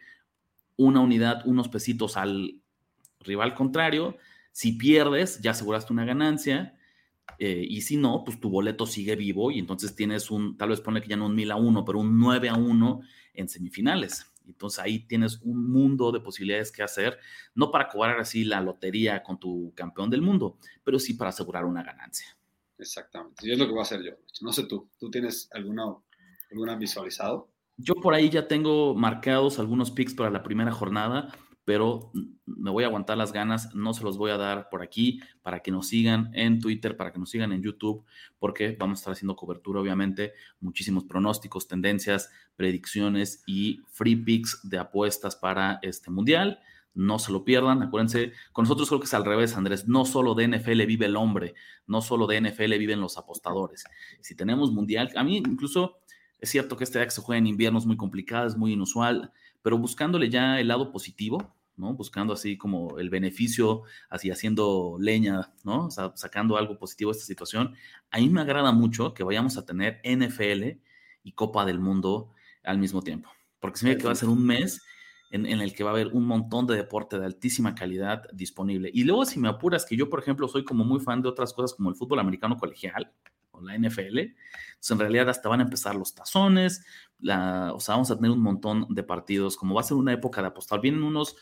[0.75, 2.61] una unidad, unos pesitos al
[3.21, 4.17] rival contrario.
[4.59, 6.77] Si pierdes, ya aseguraste una ganancia.
[7.37, 10.81] Eh, y si no, pues tu boleto sigue vivo y entonces tienes un, tal vez
[10.81, 13.01] pone que ya no un 1000 a 1, pero un 9 a 1
[13.35, 14.29] en semifinales.
[14.45, 17.17] Entonces ahí tienes un mundo de posibilidades que hacer,
[17.55, 21.63] no para cobrar así la lotería con tu campeón del mundo, pero sí para asegurar
[21.63, 22.27] una ganancia.
[22.77, 23.47] Exactamente.
[23.47, 24.11] Y es lo que voy a hacer yo.
[24.41, 25.85] No sé tú, ¿tú tienes alguna,
[26.51, 27.49] alguna visualizado?
[27.77, 31.31] Yo por ahí ya tengo marcados algunos picks para la primera jornada
[31.69, 32.11] pero
[32.47, 35.59] me voy a aguantar las ganas, no se los voy a dar por aquí para
[35.59, 38.03] que nos sigan en Twitter, para que nos sigan en YouTube,
[38.39, 44.79] porque vamos a estar haciendo cobertura, obviamente, muchísimos pronósticos, tendencias, predicciones y free picks de
[44.79, 46.59] apuestas para este mundial.
[46.95, 50.33] No se lo pierdan, acuérdense, con nosotros creo que es al revés, Andrés, no solo
[50.33, 51.53] de NFL vive el hombre,
[51.85, 53.83] no solo de NFL viven los apostadores.
[54.21, 55.99] Si tenemos mundial, a mí incluso
[56.39, 59.31] es cierto que este que se juega en invierno es muy complicado, es muy inusual,
[59.61, 65.85] pero buscándole ya el lado positivo, Buscando así como el beneficio, así haciendo leña, ¿no?
[65.85, 67.75] O sea, sacando algo positivo de esta situación.
[68.11, 70.79] A mí me agrada mucho que vayamos a tener NFL
[71.23, 74.45] y Copa del Mundo al mismo tiempo, porque se me que va a ser un
[74.45, 74.81] mes
[75.31, 78.89] en, en, el que va a haber un montón de deporte de altísima calidad disponible.
[78.93, 81.53] Y luego, si me apuras, que yo, por ejemplo, soy como muy fan de otras
[81.53, 83.11] cosas como el fútbol americano colegial
[83.51, 86.83] o la NFL, entonces en realidad hasta van a empezar los tazones,
[87.19, 90.13] la, o sea, vamos a tener un montón de partidos, como va a ser una
[90.13, 90.81] época de apostar.
[90.81, 91.35] Vienen unos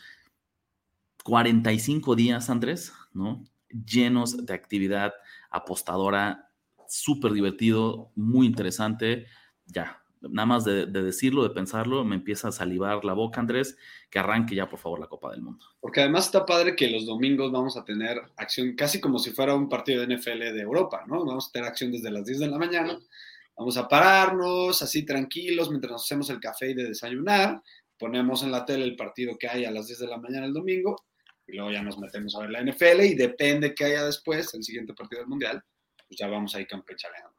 [1.28, 3.44] 45 días, Andrés, ¿no?
[3.68, 5.12] Llenos de actividad
[5.50, 6.48] apostadora,
[6.88, 9.26] súper divertido, muy interesante.
[9.66, 13.76] Ya, nada más de, decirlo, de pensarlo, me empieza a salivar la boca, Andrés,
[14.08, 15.66] que arranque ya, por favor, la Copa del Mundo.
[15.80, 19.54] Porque además está padre que los domingos vamos a tener acción casi como si fuera
[19.54, 21.26] un partido de NFL de Europa, ¿no?
[21.26, 22.98] Vamos a tener acción desde las 10 de la mañana.
[23.54, 27.60] Vamos a pararnos así tranquilos mientras hacemos el café y de desayunar.
[27.98, 30.54] Ponemos en la tele el partido que hay a las 10 de la mañana el
[30.54, 30.96] domingo
[31.48, 34.62] y luego ya nos metemos a ver la NFL y depende que haya después, el
[34.62, 35.62] siguiente partido del Mundial,
[36.06, 37.34] pues ya vamos ahí campechaleando.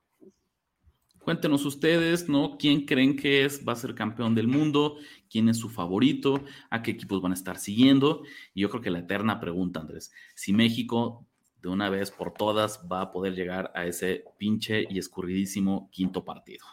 [1.20, 2.58] Cuéntenos ustedes, ¿no?
[2.58, 4.98] ¿Quién creen que es, va a ser campeón del mundo?
[5.30, 6.44] ¿Quién es su favorito?
[6.72, 8.24] ¿A qué equipos van a estar siguiendo?
[8.54, 11.28] Y yo creo que la eterna pregunta, Andrés, si México
[11.62, 16.24] de una vez por todas va a poder llegar a ese pinche y escurridísimo quinto
[16.24, 16.66] partido.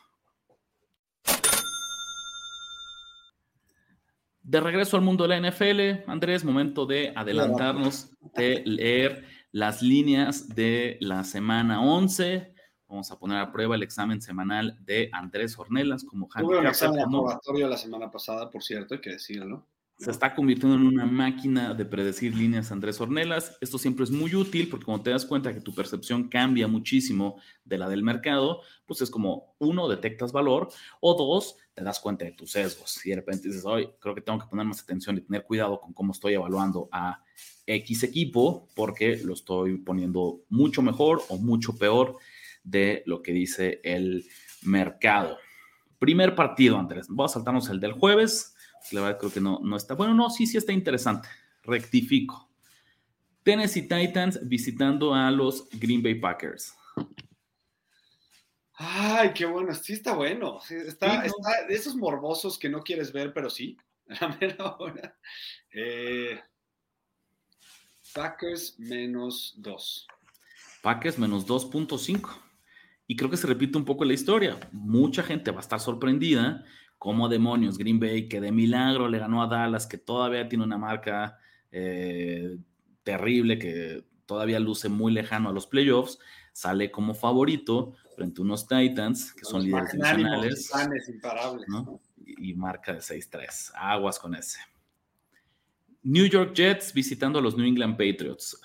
[4.46, 10.48] De regreso al mundo de la NFL, Andrés, momento de adelantarnos, de leer las líneas
[10.48, 12.54] de la semana 11.
[12.86, 17.00] Vamos a poner a prueba el examen semanal de Andrés Hornelas como Tuve un examen
[17.00, 19.66] laboratorio la semana pasada, por cierto, hay que decirlo.
[19.98, 23.56] Se está convirtiendo en una máquina de predecir líneas Andrés Ornelas.
[23.62, 27.40] Esto siempre es muy útil porque cuando te das cuenta que tu percepción cambia muchísimo
[27.64, 30.68] de la del mercado, pues es como, uno, detectas valor,
[31.00, 33.04] o dos, te das cuenta de tus sesgos.
[33.06, 35.80] Y de repente dices, hoy creo que tengo que poner más atención y tener cuidado
[35.80, 37.22] con cómo estoy evaluando a
[37.64, 42.16] X equipo porque lo estoy poniendo mucho mejor o mucho peor
[42.62, 44.26] de lo que dice el
[44.62, 45.38] mercado.
[45.98, 47.06] Primer partido, Andrés.
[47.08, 48.55] Vamos a saltarnos el del jueves
[48.92, 49.94] la verdad creo que no, no está.
[49.94, 51.28] Bueno, no, sí, sí está interesante.
[51.62, 52.48] Rectifico.
[53.42, 56.74] Tennessee Titans visitando a los Green Bay Packers.
[58.74, 60.60] Ay, qué bueno, sí está bueno.
[60.68, 63.76] está, de esos morbosos que no quieres ver, pero sí.
[65.78, 66.40] Eh,
[68.14, 70.06] Packers menos 2.
[70.82, 72.30] Packers menos 2.5.
[73.06, 74.58] Y creo que se repite un poco la historia.
[74.72, 76.64] Mucha gente va a estar sorprendida
[76.98, 80.78] como demonios Green Bay, que de milagro le ganó a Dallas, que todavía tiene una
[80.78, 81.38] marca
[81.70, 82.56] eh,
[83.02, 86.18] terrible, que todavía luce muy lejano a los playoffs,
[86.52, 90.70] sale como favorito frente a unos Titans, que son líderes divisionales.
[92.24, 93.72] Y, y marca de 6-3.
[93.74, 94.58] Aguas con ese.
[96.02, 98.60] New York Jets visitando a los New England Patriots.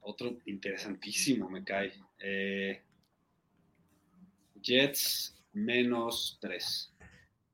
[0.00, 1.92] Otro interesantísimo me cae.
[2.18, 2.82] Eh,
[4.60, 6.94] Jets menos 3.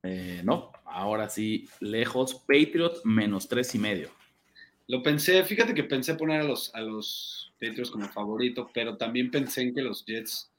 [0.05, 4.11] Eh, no, ahora sí, lejos, Patriot menos 3 y medio.
[4.87, 9.31] Lo pensé, fíjate que pensé poner a los, a los Patriots como favorito, pero también
[9.31, 10.51] pensé en que los Jets,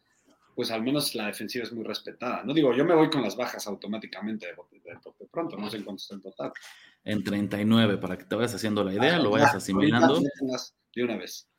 [0.55, 2.43] pues al menos la defensiva es muy respetada.
[2.43, 4.53] No digo, yo me voy con las bajas automáticamente de,
[5.31, 6.51] pronto, no sé en cuánto está en total.
[7.03, 10.21] En 39, para que te vayas haciendo la idea, ah, lo vayas asimilando.
[10.93, 11.49] De una vez.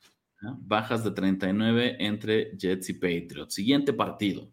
[0.41, 3.55] Bajas de 39 entre Jets y Patriots.
[3.55, 4.53] Siguiente partido.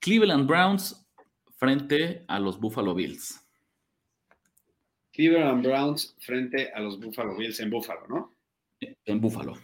[0.00, 1.06] Cleveland Browns
[1.56, 3.38] frente a los Buffalo Bills.
[5.12, 8.34] Cleveland Browns frente a los Buffalo Bills en Buffalo, ¿no?
[9.04, 9.54] En Buffalo.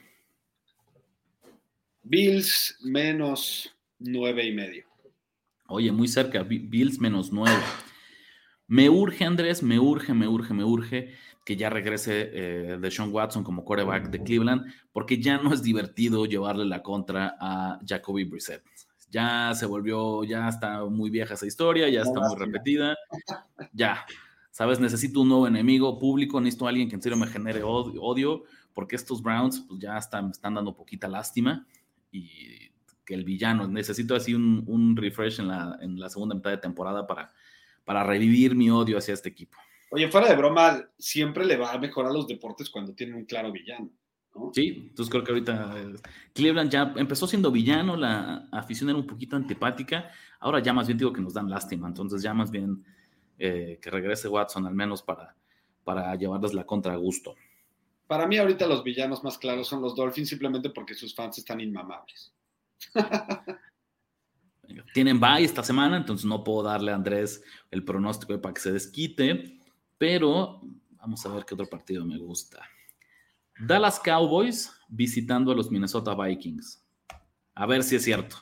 [2.03, 4.84] Bills menos nueve y medio.
[5.68, 7.62] Oye, muy cerca, Bills menos nueve.
[8.68, 11.14] Me urge, Andrés, me urge, me urge, me urge
[11.45, 15.62] que ya regrese eh, de Sean Watson como quarterback de Cleveland, porque ya no es
[15.62, 18.62] divertido llevarle la contra a Jacoby Brissett.
[19.17, 22.97] Ya se volvió, ya está muy vieja esa historia, ya está muy repetida.
[23.73, 24.05] Ya,
[24.51, 28.45] sabes, necesito un nuevo enemigo público, necesito a alguien que en serio me genere odio,
[28.75, 31.67] porque estos Browns pues, ya están, están dando poquita lástima
[32.11, 32.71] y
[33.05, 36.59] que el villano, necesito así un, un refresh en la, en la segunda mitad de
[36.59, 37.33] temporada para
[37.87, 39.57] para revivir mi odio hacia este equipo.
[39.91, 43.53] Oye, fuera de broma, siempre le va a mejorar los deportes cuando tienen un claro
[43.53, 43.91] villano.
[44.37, 44.51] ¿No?
[44.55, 45.95] Sí, entonces creo que ahorita eh,
[46.32, 50.11] Cleveland ya empezó siendo villano, la afición era un poquito antipática,
[50.41, 52.84] ahora ya más bien digo que nos dan lástima, entonces ya más bien
[53.39, 55.34] eh, que regrese Watson al menos para,
[55.84, 57.34] para llevarles la contra a gusto.
[58.07, 61.61] Para mí ahorita los villanos más claros son los Dolphins simplemente porque sus fans están
[61.61, 62.32] inmamables.
[64.95, 68.72] Tienen bye esta semana, entonces no puedo darle a Andrés el pronóstico para que se
[68.72, 69.61] desquite,
[69.99, 70.61] pero
[70.99, 72.68] vamos a ver qué otro partido me gusta.
[73.59, 76.85] Dallas Cowboys visitando a los Minnesota Vikings.
[77.55, 78.37] A ver si es cierto.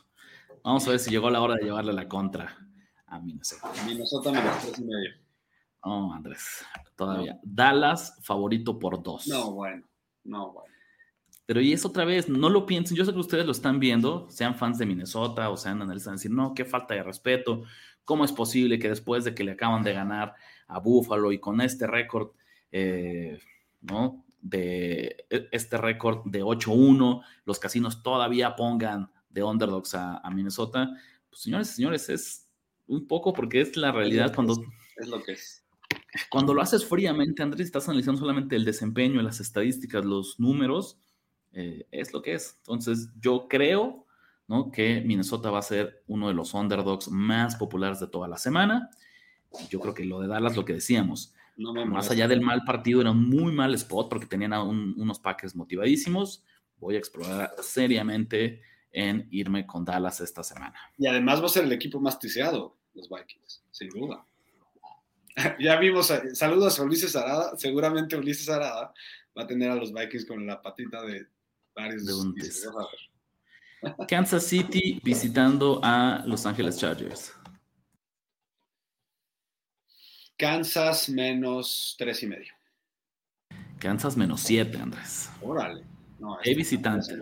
[0.65, 2.57] Vamos a ver si llegó la hora de llevarle la contra
[3.07, 3.71] a Minnesota.
[3.87, 5.11] Minnesota menos tres y medio.
[5.85, 6.65] No, Andrés,
[6.97, 7.39] todavía.
[7.43, 9.27] Dallas favorito por dos.
[9.29, 9.87] No, bueno,
[10.25, 10.75] no, bueno.
[11.47, 14.27] Pero y es otra vez, no lo piensen, yo sé que ustedes lo están viendo,
[14.31, 17.65] sean fans de Minnesota o sean analistas, decir, no, qué falta de respeto,
[18.07, 20.35] ¿cómo es posible que después de que le acaban de ganar
[20.67, 22.31] a Buffalo y con este récord,
[22.73, 23.39] eh,
[23.83, 24.24] ¿no?
[24.47, 30.91] De e, este récord de 8-1, los casinos todavía pongan de underdogs a, Minnesota?
[31.31, 32.49] Pues señores y señores, es
[32.87, 34.63] un poco porque es la realidad cuando...
[34.97, 35.65] Es lo que es.
[36.31, 40.99] Cuando lo haces fríamente, Andrés, estás analizando solamente el desempeño, las estadísticas, los números,
[41.53, 42.57] eh, es lo que es.
[42.59, 44.07] Entonces, yo creo
[44.47, 44.71] ¿no?
[44.71, 48.91] que Minnesota va a ser uno de los underdogs más populares de toda la semana.
[49.71, 53.11] Yo creo que lo de Dallas, lo que decíamos, más allá del mal partido, era
[53.11, 56.45] un muy mal spot porque tenían unos paques motivadísimos.
[56.79, 60.75] Voy a explorar seriamente en irme con Dallas esta semana.
[60.99, 64.25] Y además va a ser el equipo más tiseado, los Vikings, sin duda.
[65.59, 68.93] ya vimos, eh, saludos a Ulises Arada, seguramente Ulises Arada
[69.37, 71.27] va a tener a los Vikings con la patita de
[74.09, 77.35] Kansas City visitando a Los Ángeles Chargers.
[80.37, 82.53] Kansas menos tres y medio.
[83.79, 85.31] Kansas menos siete, Andrés.
[85.43, 85.85] Órale.
[86.19, 87.19] No, visitante.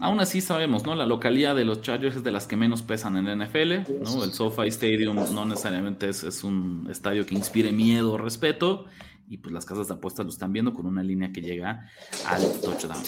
[0.00, 0.94] Aún así sabemos, ¿no?
[0.94, 4.22] La localidad de los Chargers es de las que menos pesan en la NFL, ¿no?
[4.22, 8.86] El SoFi Stadium no necesariamente es, es un estadio que inspire miedo o respeto
[9.28, 11.90] y pues las casas de apuestas lo están viendo con una línea que llega
[12.26, 13.02] al touchdown.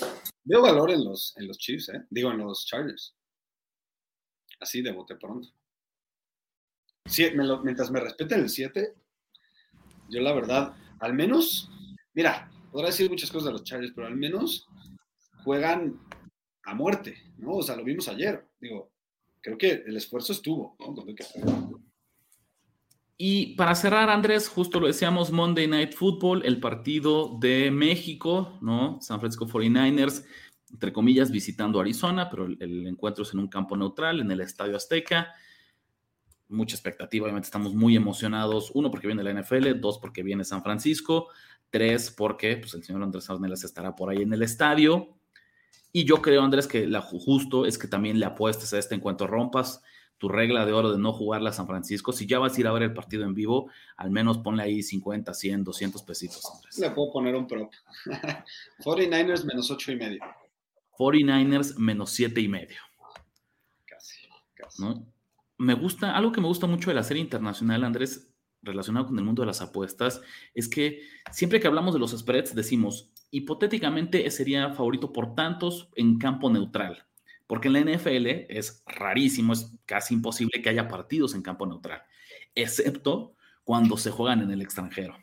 [0.44, 2.06] Veo valor en los, en los Chiefs, ¿eh?
[2.11, 3.14] digo, en los Chargers.
[4.58, 5.48] Así de bote pronto.
[7.64, 8.94] Mientras me respeten el 7,
[10.09, 11.70] yo la verdad, al menos,
[12.14, 14.68] mira, podrá decir muchas cosas de los Chargers, pero al menos
[15.44, 15.98] juegan
[16.64, 17.57] a muerte, ¿no?
[17.57, 18.46] O sea, lo vimos ayer.
[18.61, 18.90] Digo,
[19.40, 20.94] creo que el esfuerzo estuvo, ¿no?
[23.22, 28.98] Y para cerrar, Andrés, justo lo decíamos, Monday Night Football, el partido de México, ¿no?
[29.03, 30.24] San Francisco 49ers,
[30.70, 34.74] entre comillas, visitando Arizona, pero el, encuentro es en un campo neutral, en el Estadio
[34.74, 35.34] Azteca.
[36.51, 38.70] Mucha expectativa, obviamente estamos muy emocionados.
[38.74, 41.28] Uno, porque viene la NFL, dos, porque viene San Francisco,
[41.70, 45.16] tres, porque pues, el señor Andrés Arnelas estará por ahí en el estadio.
[45.92, 49.26] Y yo creo, Andrés, que lo justo es que también le apuestes a este encuentro,
[49.26, 49.82] rompas
[50.20, 52.12] tu regla de oro de no jugarla a San Francisco.
[52.12, 54.82] Si ya vas a ir a ver el partido en vivo, al menos ponle ahí
[54.82, 56.78] 50, 100, 200 pesitos, Andrés.
[56.78, 57.72] Le puedo poner un prop.
[58.84, 60.20] 49ers menos 8 y medio.
[60.98, 62.76] 49ers menos 7 y medio.
[63.86, 64.82] Casi, casi.
[65.61, 68.32] Me gusta, algo que me gusta mucho de la serie internacional, Andrés,
[68.62, 70.22] relacionado con el mundo de las apuestas,
[70.54, 76.16] es que siempre que hablamos de los spreads decimos, hipotéticamente sería favorito por tantos en
[76.16, 77.04] campo neutral.
[77.46, 82.04] Porque en la NFL es rarísimo, es casi imposible que haya partidos en campo neutral,
[82.54, 85.14] excepto cuando se juegan en el extranjero.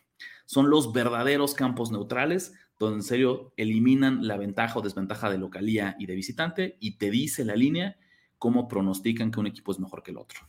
[0.45, 5.95] Son los verdaderos campos neutrales donde en serio eliminan la ventaja o desventaja de localía
[5.97, 7.97] y de visitante y te dice la línea
[8.38, 10.39] cómo pronostican que un equipo es mejor que el otro.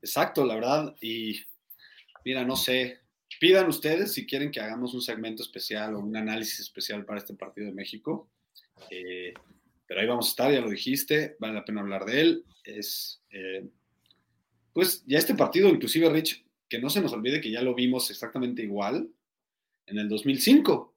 [0.00, 0.96] Exacto, la verdad.
[1.00, 1.40] Y
[2.24, 3.00] mira, no sé,
[3.40, 7.34] pidan ustedes si quieren que hagamos un segmento especial o un análisis especial para este
[7.34, 8.28] partido de México.
[8.90, 9.32] Eh,
[9.86, 12.44] pero ahí vamos a estar, ya lo dijiste, vale la pena hablar de él.
[12.64, 13.68] Es, eh,
[14.72, 18.10] pues ya este partido, inclusive Rich, que no se nos olvide que ya lo vimos
[18.10, 19.08] exactamente igual
[19.86, 20.94] en el 2005,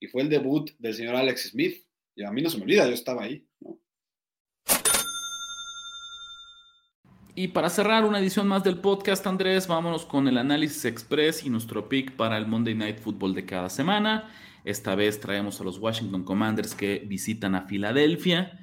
[0.00, 1.84] y fue el debut del señor Alex Smith.
[2.14, 3.44] Y a mí no se me olvida, yo estaba ahí.
[7.40, 11.50] Y para cerrar una edición más del podcast, Andrés, vámonos con el análisis express y
[11.50, 14.28] nuestro pick para el Monday Night Football de cada semana.
[14.64, 18.58] Esta vez traemos a los Washington Commanders que visitan a Filadelfia.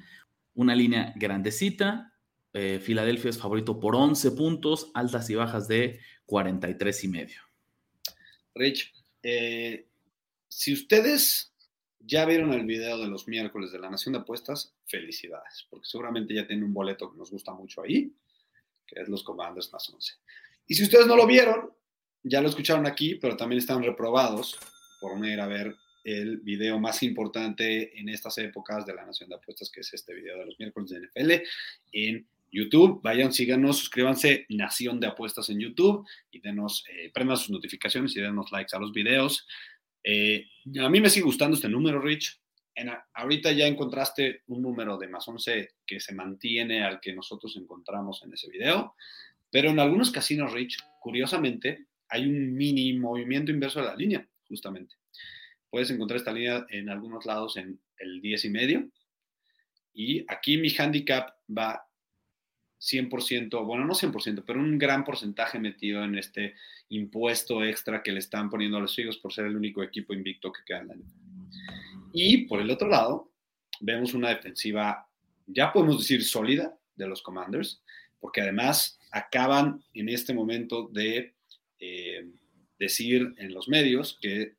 [0.52, 2.12] Una línea grandecita.
[2.52, 7.40] Eh, Filadelfia es favorito por 11 puntos, altas y bajas de 43 y medio.
[8.54, 9.86] Rich, eh,
[10.48, 11.54] si ustedes
[11.98, 16.34] ya vieron el video de los miércoles de la Nación de Apuestas, felicidades, porque seguramente
[16.34, 18.12] ya tienen un boleto que nos gusta mucho ahí,
[18.86, 20.14] que es los Commanders más 11.
[20.68, 21.70] Y si ustedes no lo vieron,
[22.22, 24.58] ya lo escucharon aquí, pero también están reprobados
[25.00, 29.28] por no ir a ver el video más importante en estas épocas de la Nación
[29.28, 31.32] de Apuestas, que es este video de los miércoles de NFL
[31.92, 33.00] en YouTube.
[33.02, 38.20] Vayan, síganos, suscríbanse, Nación de Apuestas en YouTube y denos, eh, prendan sus notificaciones y
[38.20, 39.46] denos likes a los videos.
[40.04, 40.46] Eh,
[40.80, 42.40] a mí me sigue gustando este número, Rich.
[42.76, 47.56] En, ahorita ya encontraste un número de más 11 que se mantiene al que nosotros
[47.56, 48.94] encontramos en ese video,
[49.50, 54.96] pero en algunos casinos, Rich, curiosamente, hay un mini movimiento inverso de la línea, justamente.
[55.70, 58.90] Puedes encontrar esta línea en algunos lados en el 10 y medio.
[59.94, 61.88] Y aquí mi handicap va
[62.78, 66.54] 100%, bueno, no 100%, pero un gran porcentaje metido en este
[66.90, 70.52] impuesto extra que le están poniendo a los hijos por ser el único equipo invicto
[70.52, 70.94] que queda en la
[72.12, 73.32] Y por el otro lado,
[73.80, 75.08] vemos una defensiva,
[75.46, 77.82] ya podemos decir sólida, de los Commanders,
[78.18, 81.34] porque además acaban en este momento de
[81.78, 82.28] eh,
[82.78, 84.54] decir en los medios que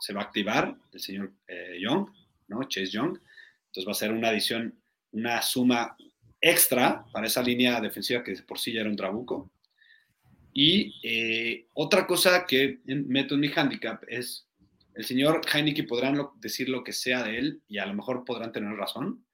[0.00, 2.08] se va a activar el señor eh, Young,
[2.48, 2.62] ¿no?
[2.64, 3.18] Chase Young.
[3.66, 4.78] Entonces va a ser una adición,
[5.12, 5.96] una suma
[6.40, 9.50] extra para esa línea defensiva que por sí ya era un trabuco.
[10.52, 14.46] Y eh, otra cosa que meto en mi handicap es,
[14.94, 18.52] el señor Heineken podrán decir lo que sea de él y a lo mejor podrán
[18.52, 19.24] tener razón,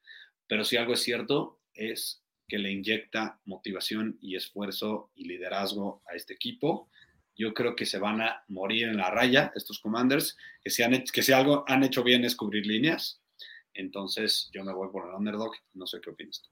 [0.47, 6.15] pero si algo es cierto es que le inyecta motivación y esfuerzo y liderazgo a
[6.15, 6.89] este equipo.
[7.35, 11.21] Yo creo que se van a morir en la raya estos commanders, que si, que
[11.21, 13.21] si algo han hecho bien es cubrir líneas.
[13.73, 16.49] Entonces yo me voy por el underdog, no sé qué opinas tú.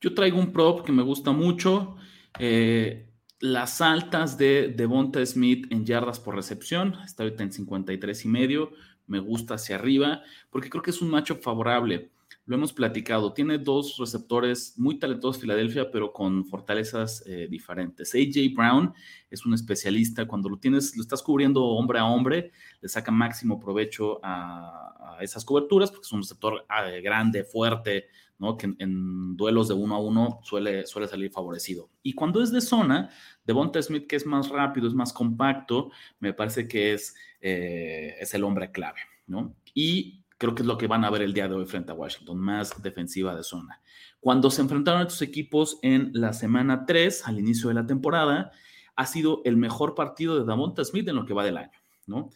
[0.00, 1.96] Yo traigo un prop que me gusta mucho.
[2.38, 3.07] Eh,
[3.40, 6.96] las altas de Devonta Smith en yardas por recepción.
[7.04, 8.72] Está ahorita en 53 y medio.
[9.06, 12.10] Me gusta hacia arriba porque creo que es un macho favorable.
[12.44, 13.34] Lo hemos platicado.
[13.34, 18.14] Tiene dos receptores muy talentosos Filadelfia, pero con fortalezas eh, diferentes.
[18.14, 18.94] AJ Brown
[19.30, 20.26] es un especialista.
[20.26, 25.22] Cuando lo tienes, lo estás cubriendo hombre a hombre, le saca máximo provecho a, a
[25.22, 28.08] esas coberturas porque es un receptor eh, grande, fuerte,
[28.56, 31.90] que en, duelos de uno a uno suele, suele salir favorecido.
[32.02, 33.10] Y cuando es de zona,
[33.44, 38.34] Devonta Smith, que es más rápido, es más compacto, me parece que es, eh, es
[38.34, 39.56] el hombre clave, ¿no?
[39.74, 41.94] Y creo que es lo que van a ver el día de hoy frente a
[41.94, 43.82] Washington, más defensiva de zona.
[44.20, 48.52] Cuando se enfrentaron a estos equipos en la semana 3, al inicio de la temporada,
[48.94, 52.30] ha sido el mejor partido de Devonta Smith en lo que va del año, ¿no?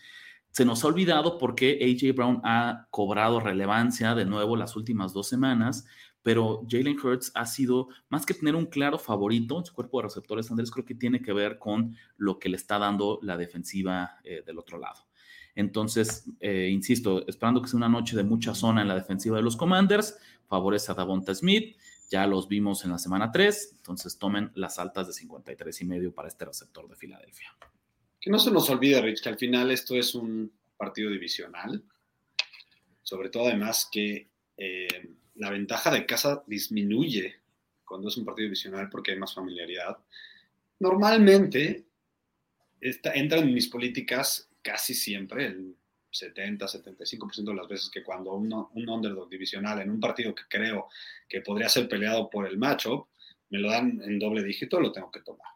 [0.52, 5.26] Se nos ha olvidado porque AJ Brown ha cobrado relevancia de nuevo las últimas dos
[5.26, 5.86] semanas,
[6.22, 10.04] pero Jalen Hurts ha sido, más que tener un claro favorito en su cuerpo de
[10.04, 14.18] receptores, Andrés, creo que tiene que ver con lo que le está dando la defensiva
[14.24, 15.06] eh, del otro lado.
[15.54, 19.42] Entonces, eh, insisto, esperando que sea una noche de mucha zona en la defensiva de
[19.42, 21.78] los Commanders, favorece a Davonta Smith,
[22.10, 26.14] ya los vimos en la semana 3, entonces tomen las altas de 53 y medio
[26.14, 27.56] para este receptor de Filadelfia.
[28.22, 31.82] Que no se nos olvide, Rich, que al final esto es un partido divisional.
[33.02, 34.86] Sobre todo, además, que eh,
[35.34, 37.34] la ventaja de casa disminuye
[37.84, 39.98] cuando es un partido divisional porque hay más familiaridad.
[40.78, 41.84] Normalmente,
[42.80, 45.76] entran en mis políticas casi siempre, el
[46.12, 50.88] 70-75% de las veces que cuando un underdog divisional en un partido que creo
[51.28, 53.08] que podría ser peleado por el matchup,
[53.50, 55.48] me lo dan en doble dígito, lo tengo que tomar.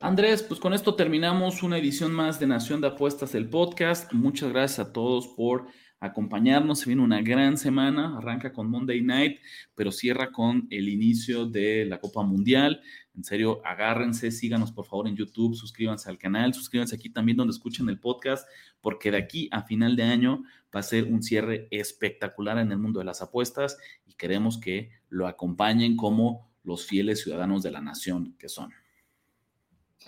[0.00, 4.12] Andrés, pues con esto terminamos una edición más de Nación de Apuestas del podcast.
[4.12, 5.66] Muchas gracias a todos por
[5.98, 6.78] acompañarnos.
[6.78, 9.40] Se viene una gran semana, arranca con Monday Night,
[9.74, 12.80] pero cierra con el inicio de la Copa Mundial.
[13.16, 17.50] En serio, agárrense, síganos por favor en YouTube, suscríbanse al canal, suscríbanse aquí también donde
[17.50, 18.48] escuchen el podcast,
[18.80, 22.78] porque de aquí a final de año va a ser un cierre espectacular en el
[22.78, 23.76] mundo de las apuestas
[24.06, 28.70] y queremos que lo acompañen como los fieles ciudadanos de la nación que son.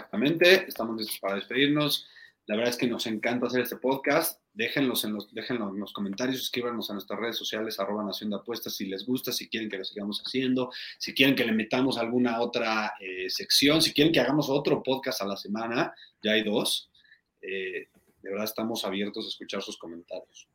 [0.01, 2.09] Exactamente, estamos listos para despedirnos.
[2.47, 4.41] La verdad es que nos encanta hacer este podcast.
[4.55, 8.37] Déjenlos en los, déjenlo en los comentarios, escríbanos a nuestras redes sociales, arroba Nación de
[8.37, 11.99] Apuestas, si les gusta, si quieren que lo sigamos haciendo, si quieren que le metamos
[11.99, 16.45] alguna otra eh, sección, si quieren que hagamos otro podcast a la semana, ya hay
[16.45, 16.91] dos.
[17.43, 17.89] Eh,
[18.23, 20.49] de verdad estamos abiertos a escuchar sus comentarios.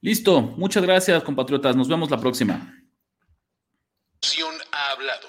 [0.00, 2.82] Listo, muchas gracias compatriotas, nos vemos la próxima.
[4.72, 5.28] Ha hablado.